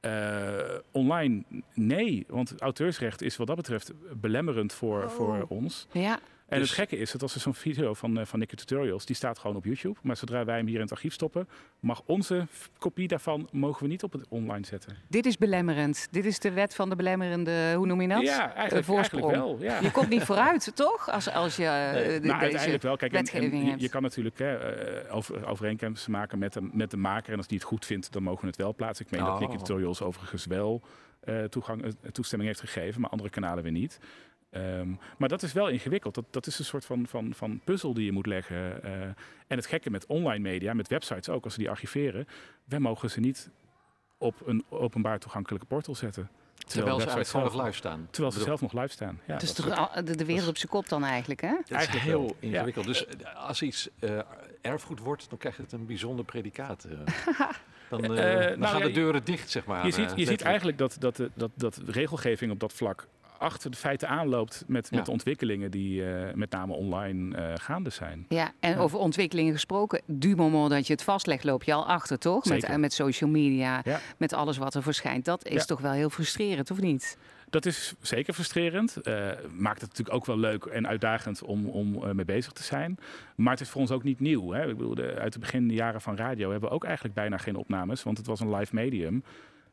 Eh, 0.00 0.10
online 0.90 1.42
nee. 1.74 2.24
Want 2.28 2.54
auteursrecht 2.60 3.22
is 3.22 3.36
wat 3.36 3.46
dat 3.46 3.56
betreft 3.56 3.92
belemmerend 4.20 4.72
voor, 4.72 5.02
Oh. 5.02 5.10
voor 5.10 5.44
ons. 5.48 5.86
Ja. 5.92 6.18
En 6.48 6.58
Dus- 6.58 6.68
het 6.68 6.78
gekke 6.78 6.96
is 6.96 7.10
dat 7.10 7.22
als 7.22 7.34
er 7.34 7.40
zo'n 7.40 7.54
video 7.54 7.94
van, 7.94 8.18
eh, 8.18 8.26
van 8.26 8.38
Nicky 8.38 8.54
Tutorials, 8.54 9.06
die 9.06 9.16
staat 9.16 9.38
gewoon 9.38 9.56
op 9.56 9.64
YouTube. 9.64 9.98
Maar 10.02 10.16
zodra 10.16 10.44
wij 10.44 10.56
hem 10.56 10.66
hier 10.66 10.74
in 10.74 10.80
het 10.80 10.90
archief 10.92 11.12
stoppen, 11.12 11.48
mag 11.80 12.02
onze 12.06 12.46
kopie 12.78 13.08
daarvan 13.08 13.48
mogen 13.52 13.82
we 13.82 13.88
niet 13.88 14.02
op 14.02 14.12
het 14.12 14.26
online 14.28 14.66
zetten. 14.66 14.96
Dit 15.08 15.26
is 15.26 15.36
belemmerend. 15.38 16.08
Dit 16.10 16.24
is 16.24 16.38
de 16.38 16.50
wet 16.52 16.74
van 16.74 16.88
de 16.88 16.96
belemmerende, 16.96 17.72
hoe 17.76 17.86
noem 17.86 18.00
je 18.00 18.08
dat? 18.08 18.22
Ja, 18.22 18.54
eigenlijk, 18.54 18.86
wel. 19.12 19.56
Ja. 19.60 19.80
Je 19.80 19.90
komt 19.90 20.08
niet 20.08 20.22
vooruit, 20.22 20.70
toch? 20.74 21.10
Als, 21.10 21.30
als 21.30 21.56
je 21.56 21.64
eh, 21.64 21.92
de- 21.92 21.98
nou, 22.08 22.20
deze 22.20 22.32
uiteindelijk 22.32 22.82
wel. 22.82 22.96
Kijk, 22.96 23.12
en- 23.12 23.18
en 23.18 23.24
wetgeving 23.24 23.62
je, 23.64 23.68
hebt. 23.68 23.80
je 23.82 23.88
kan 23.88 24.02
natuurlijk 24.02 24.38
hè, 24.38 24.56
eh, 24.56 25.14
over, 25.16 25.46
overeenkomsten 25.46 26.12
maken 26.12 26.38
met 26.38 26.52
de, 26.52 26.68
met 26.72 26.90
de 26.90 26.96
maker. 26.96 27.32
En 27.32 27.38
als 27.38 27.46
die 27.46 27.58
het 27.58 27.66
goed 27.66 27.86
vindt, 27.86 28.12
dan 28.12 28.22
mogen 28.22 28.40
we 28.40 28.46
het 28.46 28.56
wel 28.56 28.74
plaatsen. 28.74 29.04
Ik 29.06 29.10
meen 29.10 29.20
dat 29.20 29.32
Oh. 29.34 29.40
Nicky 29.40 29.56
Tutorials 29.56 30.02
overigens 30.02 30.46
wel 30.46 30.82
toegang, 31.48 31.94
toestemming 32.12 32.50
heeft 32.50 32.70
gegeven, 32.70 33.00
maar 33.00 33.10
andere 33.10 33.30
kanalen 33.30 33.62
weer 33.62 33.72
niet. 33.72 33.98
Ehm, 34.50 34.88
maar 35.18 35.28
dat 35.28 35.42
is 35.42 35.52
wel 35.52 35.68
ingewikkeld. 35.68 36.14
Dat, 36.14 36.24
dat 36.30 36.46
is 36.46 36.58
een 36.58 36.64
soort 36.64 36.84
van, 36.84 37.06
van, 37.06 37.34
van 37.34 37.60
puzzel 37.64 37.94
die 37.94 38.04
je 38.04 38.12
moet 38.12 38.26
leggen. 38.26 38.82
eh. 38.82 38.92
en 39.46 39.56
het 39.56 39.66
gekke 39.66 39.90
met 39.90 40.06
online 40.06 40.38
media, 40.42 40.74
met 40.74 40.88
websites 40.88 41.28
ook, 41.28 41.44
als 41.44 41.52
ze 41.54 41.58
die 41.58 41.70
archiveren, 41.70 42.26
wij 42.64 42.78
mogen 42.78 43.10
ze 43.10 43.20
niet 43.20 43.50
op 44.18 44.34
een 44.46 44.64
openbaar 44.68 45.18
toegankelijke 45.18 45.66
portal 45.66 45.94
zetten. 45.94 46.30
Terwijl 46.66 46.94
ze 46.94 47.00
eigenlijk 47.00 47.28
gewoon 47.28 47.50
zelf- 47.50 47.64
live 47.64 47.76
staan. 47.76 48.08
Terwijl 48.10 48.32
ze 48.34 48.40
zelf 48.42 48.60
nog 48.60 48.72
live 48.72 48.88
staan. 48.88 49.20
Ja, 49.26 49.36
dus 49.36 49.54
dat 49.54 49.66
toch 49.66 49.74
is- 49.74 49.94
al- 49.96 50.04
de, 50.04 50.16
de 50.16 50.24
wereld 50.24 50.48
op 50.48 50.56
zijn 50.56 50.70
kop 50.70 50.88
dan 50.88 51.04
eigenlijk, 51.04 51.40
hè? 51.40 51.48
Het 51.48 51.64
is 51.70 51.76
Eigenlijk 51.76 52.04
heel 52.06 52.20
wel, 52.20 52.36
ja. 52.40 52.48
ingewikkeld. 52.48 52.86
Dus 52.86 53.06
eh, 53.06 53.46
als 53.46 53.62
iets 53.62 53.88
eh, 53.98 54.18
erfgoed 54.60 54.98
wordt, 55.00 55.28
dan 55.28 55.38
krijgt 55.38 55.58
het 55.58 55.72
een 55.72 55.86
bijzonder 55.86 56.24
predicaat. 56.24 56.86
Dan, 57.90 58.04
uh, 58.04 58.08
nou, 58.10 58.64
gaan 58.64 58.80
de 58.82 58.90
deuren 58.90 59.24
dicht, 59.24 59.50
zeg 59.50 59.64
maar. 59.64 59.86
Je 59.86 59.92
ziet, 59.92 60.12
je 60.16 60.24
ziet 60.26 60.42
eigenlijk 60.42 60.78
dat, 60.78 60.96
dat, 60.98 61.20
dat, 61.34 61.50
dat 61.54 61.80
regelgeving 61.86 62.52
op 62.52 62.60
dat 62.60 62.72
vlak 62.72 63.06
achter 63.38 63.70
de 63.70 63.76
feiten 63.76 64.08
aanloopt 64.08 64.64
met, 64.66 64.90
met 64.90 65.04
de 65.04 65.10
ontwikkelingen 65.10 65.70
die 65.70 66.02
uh, 66.02 66.32
met 66.34 66.50
name 66.50 66.72
online 66.72 67.36
uh, 67.36 67.52
gaande 67.54 67.90
zijn. 67.90 68.26
Ja, 68.28 68.52
en 68.60 68.70
ja. 68.70 68.78
over 68.78 68.98
ontwikkelingen 68.98 69.52
gesproken, 69.52 70.02
du 70.06 70.36
moment 70.36 70.70
dat 70.70 70.86
je 70.86 70.92
het 70.92 71.02
vastlegt, 71.02 71.44
loop 71.44 71.62
je 71.62 71.72
al 71.72 71.86
achter, 71.86 72.18
toch? 72.18 72.44
Met, 72.44 72.68
uh, 72.68 72.76
met 72.76 72.92
social 72.92 73.30
media, 73.30 73.80
ja. 73.84 74.00
met 74.16 74.32
alles 74.32 74.56
wat 74.56 74.74
er 74.74 74.82
verschijnt. 74.82 75.24
Dat 75.24 75.46
is 75.46 75.66
toch 75.66 75.80
wel 75.80 75.92
heel 75.92 76.10
frustrerend, 76.10 76.70
of 76.70 76.80
niet? 76.80 77.18
Dat 77.50 77.66
is 77.66 77.94
zeker 78.00 78.34
frustrerend. 78.34 78.96
maakt 79.56 79.80
het 79.80 79.90
natuurlijk 79.90 80.16
ook 80.16 80.26
wel 80.26 80.38
leuk 80.38 80.64
en 80.64 80.88
uitdagend 80.88 81.42
om, 81.42 81.66
om 81.66 82.16
mee 82.16 82.24
bezig 82.24 82.52
te 82.52 82.62
zijn. 82.62 82.98
Maar 83.36 83.52
het 83.52 83.60
is 83.60 83.68
voor 83.68 83.80
ons 83.80 83.90
ook 83.90 84.02
niet 84.02 84.20
nieuw. 84.20 84.52
Hè? 84.52 84.68
Ik 84.68 84.76
bedoel, 84.76 84.94
de, 84.94 85.14
uit 85.18 85.32
de 85.32 85.38
beginjaren 85.38 86.00
van 86.00 86.16
radio 86.16 86.50
hebben 86.50 86.68
we 86.68 86.74
ook 86.74 86.84
eigenlijk 86.84 87.14
bijna 87.14 87.36
geen 87.36 87.56
opnames, 87.56 88.02
want 88.02 88.18
het 88.18 88.26
was 88.26 88.40
een 88.40 88.54
live 88.54 88.74
medium. 88.74 89.22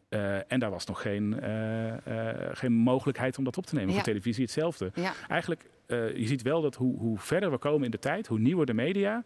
Uh, 0.10 0.52
en 0.52 0.60
daar 0.60 0.70
was 0.70 0.86
nog 0.86 1.02
geen, 1.02 1.40
uh, 1.44 1.88
uh, 1.88 2.30
geen 2.52 2.72
mogelijkheid 2.72 3.38
om 3.38 3.44
dat 3.44 3.58
op 3.58 3.66
te 3.66 3.76
nemen. 3.76 3.90
Ja. 3.90 3.96
Voor 3.96 4.04
televisie 4.04 4.44
hetzelfde. 4.44 4.92
Ja. 4.94 5.14
Eigenlijk, 5.28 5.70
je 5.88 6.28
ziet 6.28 6.42
wel 6.42 6.62
dat 6.62 6.76
hoe, 6.76 6.98
hoe, 6.98 7.20
verder 7.20 7.52
we 7.52 7.58
komen 7.58 7.86
in 7.86 7.92
de 7.92 8.00
tijd, 8.00 8.28
hoe 8.28 8.40
nieuwer 8.40 8.66
de 8.66 8.74
media, 8.74 9.24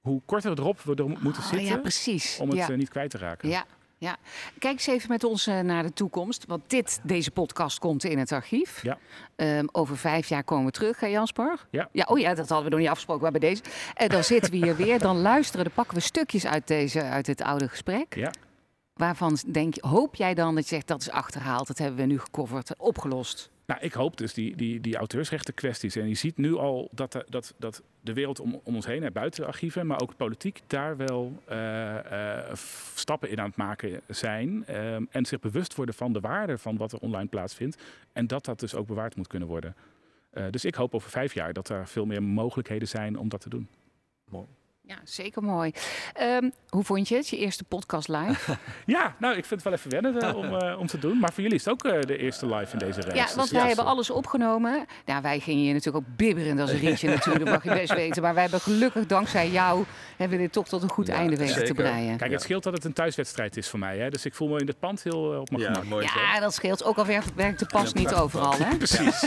hoe 0.00 0.22
korter 0.26 0.58
erop 0.58 0.80
we 0.80 0.94
er 0.94 1.08
moeten 1.08 1.42
oh, 1.42 1.48
zitten 1.48 1.68
ja, 1.68 1.76
precies. 1.76 2.38
om 2.40 2.50
het 2.50 2.76
niet 2.76 2.88
kwijt 2.88 3.10
te 3.10 3.18
raken. 3.18 3.48
Ja. 3.48 3.64
Ja, 3.98 4.16
kijk 4.58 4.72
eens 4.72 4.86
even 4.86 5.08
met 5.08 5.24
ons 5.24 5.46
naar 5.46 5.82
de 5.82 5.92
toekomst. 5.92 6.46
Want 6.46 6.70
dit, 6.70 7.00
deze 7.02 7.30
podcast 7.30 7.78
komt 7.78 8.04
in 8.04 8.18
het 8.18 8.32
archief. 8.32 8.82
Ja. 8.82 8.98
Um, 9.36 9.68
over 9.72 9.96
vijf 9.96 10.28
jaar 10.28 10.44
komen 10.44 10.66
we 10.66 10.70
terug, 10.70 11.00
hè 11.00 11.06
Jansper? 11.06 11.66
Ja. 11.70 11.88
ja. 11.92 12.04
Oh 12.08 12.18
ja, 12.18 12.34
dat 12.34 12.48
hadden 12.48 12.64
we 12.64 12.70
nog 12.70 12.78
niet 12.78 12.88
afgesproken, 12.88 13.22
maar 13.22 13.40
bij 13.40 13.48
deze. 13.48 13.62
En 13.94 14.08
dan 14.08 14.24
zitten 14.24 14.50
we 14.50 14.56
hier 14.56 14.76
weer. 14.76 14.98
Dan 14.98 15.16
luisteren, 15.16 15.64
dan 15.64 15.74
pakken 15.74 15.94
we 15.94 16.02
stukjes 16.02 16.46
uit, 16.46 16.66
deze, 16.66 17.02
uit 17.02 17.24
dit 17.24 17.42
oude 17.42 17.68
gesprek. 17.68 18.14
Ja. 18.14 18.32
Waarvan 18.94 19.38
denk, 19.46 19.74
hoop 19.80 20.14
jij 20.14 20.34
dan 20.34 20.54
dat 20.54 20.68
je 20.68 20.74
zegt 20.74 20.88
dat 20.88 21.00
is 21.00 21.10
achterhaald, 21.10 21.66
dat 21.66 21.78
hebben 21.78 21.96
we 21.96 22.06
nu 22.06 22.18
gecoverd, 22.18 22.76
opgelost? 22.78 23.50
Nou, 23.66 23.80
ik 23.80 23.92
hoop 23.92 24.16
dus 24.16 24.34
die, 24.34 24.56
die, 24.56 24.80
die 24.80 24.96
auteursrechten 24.96 25.54
kwesties. 25.54 25.96
En 25.96 26.08
je 26.08 26.14
ziet 26.14 26.36
nu 26.36 26.54
al 26.54 26.88
dat 26.92 27.12
de, 27.12 27.26
dat, 27.28 27.54
dat 27.56 27.82
de 28.00 28.12
wereld 28.12 28.40
om, 28.40 28.60
om 28.64 28.74
ons 28.74 28.86
heen, 28.86 29.02
hè, 29.02 29.10
buiten 29.10 29.40
de 29.40 29.46
archieven, 29.46 29.86
maar 29.86 30.00
ook 30.00 30.08
de 30.08 30.16
politiek, 30.16 30.60
daar 30.66 30.96
wel 30.96 31.42
uh, 31.50 31.56
uh, 32.12 32.54
stappen 32.94 33.30
in 33.30 33.40
aan 33.40 33.46
het 33.46 33.56
maken 33.56 34.00
zijn. 34.08 34.64
Uh, 34.70 34.94
en 34.94 35.26
zich 35.26 35.40
bewust 35.40 35.74
worden 35.74 35.94
van 35.94 36.12
de 36.12 36.20
waarde 36.20 36.58
van 36.58 36.76
wat 36.76 36.92
er 36.92 36.98
online 36.98 37.28
plaatsvindt. 37.28 37.82
En 38.12 38.26
dat 38.26 38.44
dat 38.44 38.60
dus 38.60 38.74
ook 38.74 38.86
bewaard 38.86 39.16
moet 39.16 39.26
kunnen 39.26 39.48
worden. 39.48 39.74
dus 40.50 40.64
ik 40.64 40.74
hoop 40.74 40.94
over 40.94 41.10
vijf 41.10 41.34
jaar 41.34 41.52
dat 41.52 41.68
er 41.68 41.88
veel 41.88 42.06
meer 42.06 42.22
mogelijkheden 42.22 42.88
zijn 42.88 43.18
om 43.18 43.28
dat 43.28 43.40
te 43.40 43.48
doen. 43.48 43.68
Mooi. 44.30 44.46
Ja, 44.86 44.96
zeker 45.04 45.42
mooi. 45.42 45.72
Um, 46.20 46.52
hoe 46.68 46.84
vond 46.84 47.08
je 47.08 47.16
het, 47.16 47.28
je 47.28 47.36
eerste 47.36 47.64
podcast 47.64 48.08
live? 48.08 48.56
ja, 48.86 49.14
nou, 49.18 49.36
ik 49.36 49.44
vind 49.44 49.62
het 49.62 49.62
wel 49.62 49.72
even 49.72 49.90
wennen 49.90 50.24
uh, 50.24 50.36
om, 50.36 50.62
uh, 50.62 50.78
om 50.78 50.86
te 50.86 50.98
doen. 50.98 51.18
Maar 51.18 51.32
voor 51.32 51.42
jullie 51.42 51.58
is 51.58 51.64
het 51.64 51.74
ook 51.74 51.84
uh, 51.84 52.00
de 52.00 52.16
eerste 52.16 52.46
live 52.46 52.72
in 52.72 52.78
deze 52.78 53.00
reeks. 53.00 53.16
Ja, 53.16 53.24
want 53.24 53.40
dus 53.40 53.50
wij 53.50 53.60
ja, 53.60 53.66
hebben 53.66 53.84
alles 53.84 54.10
opgenomen. 54.10 54.86
Nou, 55.04 55.22
wij 55.22 55.40
gingen 55.40 55.62
hier 55.62 55.72
natuurlijk 55.72 56.06
ook 56.06 56.16
bibberend 56.16 56.60
als 56.60 56.70
een 56.70 56.78
rietje 56.78 57.08
natuurlijk, 57.08 57.50
mag 57.50 57.64
je 57.64 57.70
best 57.70 57.94
weten. 58.04 58.22
Maar 58.22 58.32
wij 58.32 58.42
hebben 58.42 58.60
gelukkig, 58.60 59.06
dankzij 59.06 59.50
jou, 59.50 59.84
hebben 60.16 60.36
we 60.36 60.44
dit 60.44 60.52
toch 60.52 60.68
tot 60.68 60.82
een 60.82 60.90
goed 60.90 61.06
ja, 61.06 61.14
einde 61.14 61.36
weten 61.36 61.64
te 61.64 61.74
breien. 61.74 62.16
Kijk, 62.16 62.32
het 62.32 62.42
scheelt 62.42 62.62
dat 62.62 62.72
het 62.72 62.84
een 62.84 62.92
thuiswedstrijd 62.92 63.56
is 63.56 63.68
voor 63.68 63.78
mij. 63.78 63.98
Hè? 63.98 64.10
Dus 64.10 64.24
ik 64.24 64.34
voel 64.34 64.48
me 64.48 64.60
in 64.60 64.66
het 64.66 64.78
pand 64.78 65.02
heel 65.02 65.40
op 65.40 65.50
mijn 65.50 65.62
ja, 65.62 65.68
gemak. 65.68 65.84
Mooi, 65.84 66.08
ja, 66.14 66.40
dat 66.40 66.54
scheelt. 66.54 66.84
Ook 66.84 66.96
al 66.96 67.06
werkt, 67.06 67.34
werkt 67.34 67.58
de 67.58 67.66
pas 67.66 67.92
niet 67.92 68.14
overal, 68.14 68.54
hè? 68.58 68.76
Precies. 68.84 69.26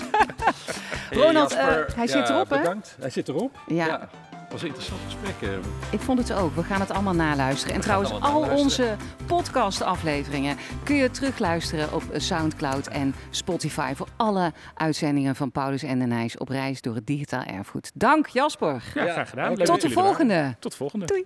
Ronald, 1.12 1.56
hij 1.96 2.08
zit 2.08 2.30
erop, 2.30 2.50
hè? 2.50 2.58
Bedankt. 2.58 2.96
Hij 3.00 3.10
zit 3.10 3.28
erop. 3.28 3.60
ja. 3.68 4.10
Dat 4.50 4.62
was 4.62 4.62
een 4.62 4.68
interessant 4.68 5.02
gesprek. 5.06 5.50
Ik 5.92 6.00
vond 6.00 6.20
het 6.20 6.34
ook. 6.34 6.56
We 6.56 6.64
gaan 6.64 6.80
het 6.80 6.92
allemaal 6.92 7.14
naluisteren. 7.14 7.76
En 7.76 7.82
trouwens, 7.82 8.12
al 8.12 8.42
onze 8.42 8.96
podcast-afleveringen 9.26 10.58
kun 10.84 10.96
je 10.96 11.12
terugluisteren 11.12 11.94
op 11.94 12.04
Soundcloud 12.14 12.88
en 12.88 13.16
Spotify 13.30 13.94
voor 13.96 14.08
alle 14.16 14.54
uitzendingen 14.74 15.36
van 15.36 15.52
Paulus 15.52 15.84
en 15.84 16.00
de 16.00 16.06
Nijs 16.06 16.38
op 16.38 16.50
reis 16.50 16.82
door 16.82 16.96
het 16.96 17.08
digitaal 17.08 17.44
erfgoed. 17.44 17.92
Dank 17.94 18.28
Jasper. 18.28 18.84
Ja, 18.94 19.12
graag 19.12 19.30
gedaan. 19.30 19.56
Tot 19.56 19.82
de 19.82 19.90
volgende. 19.90 20.56
Tot 20.60 20.72
de 20.72 20.78
volgende. 20.78 21.06
Doei. 21.06 21.26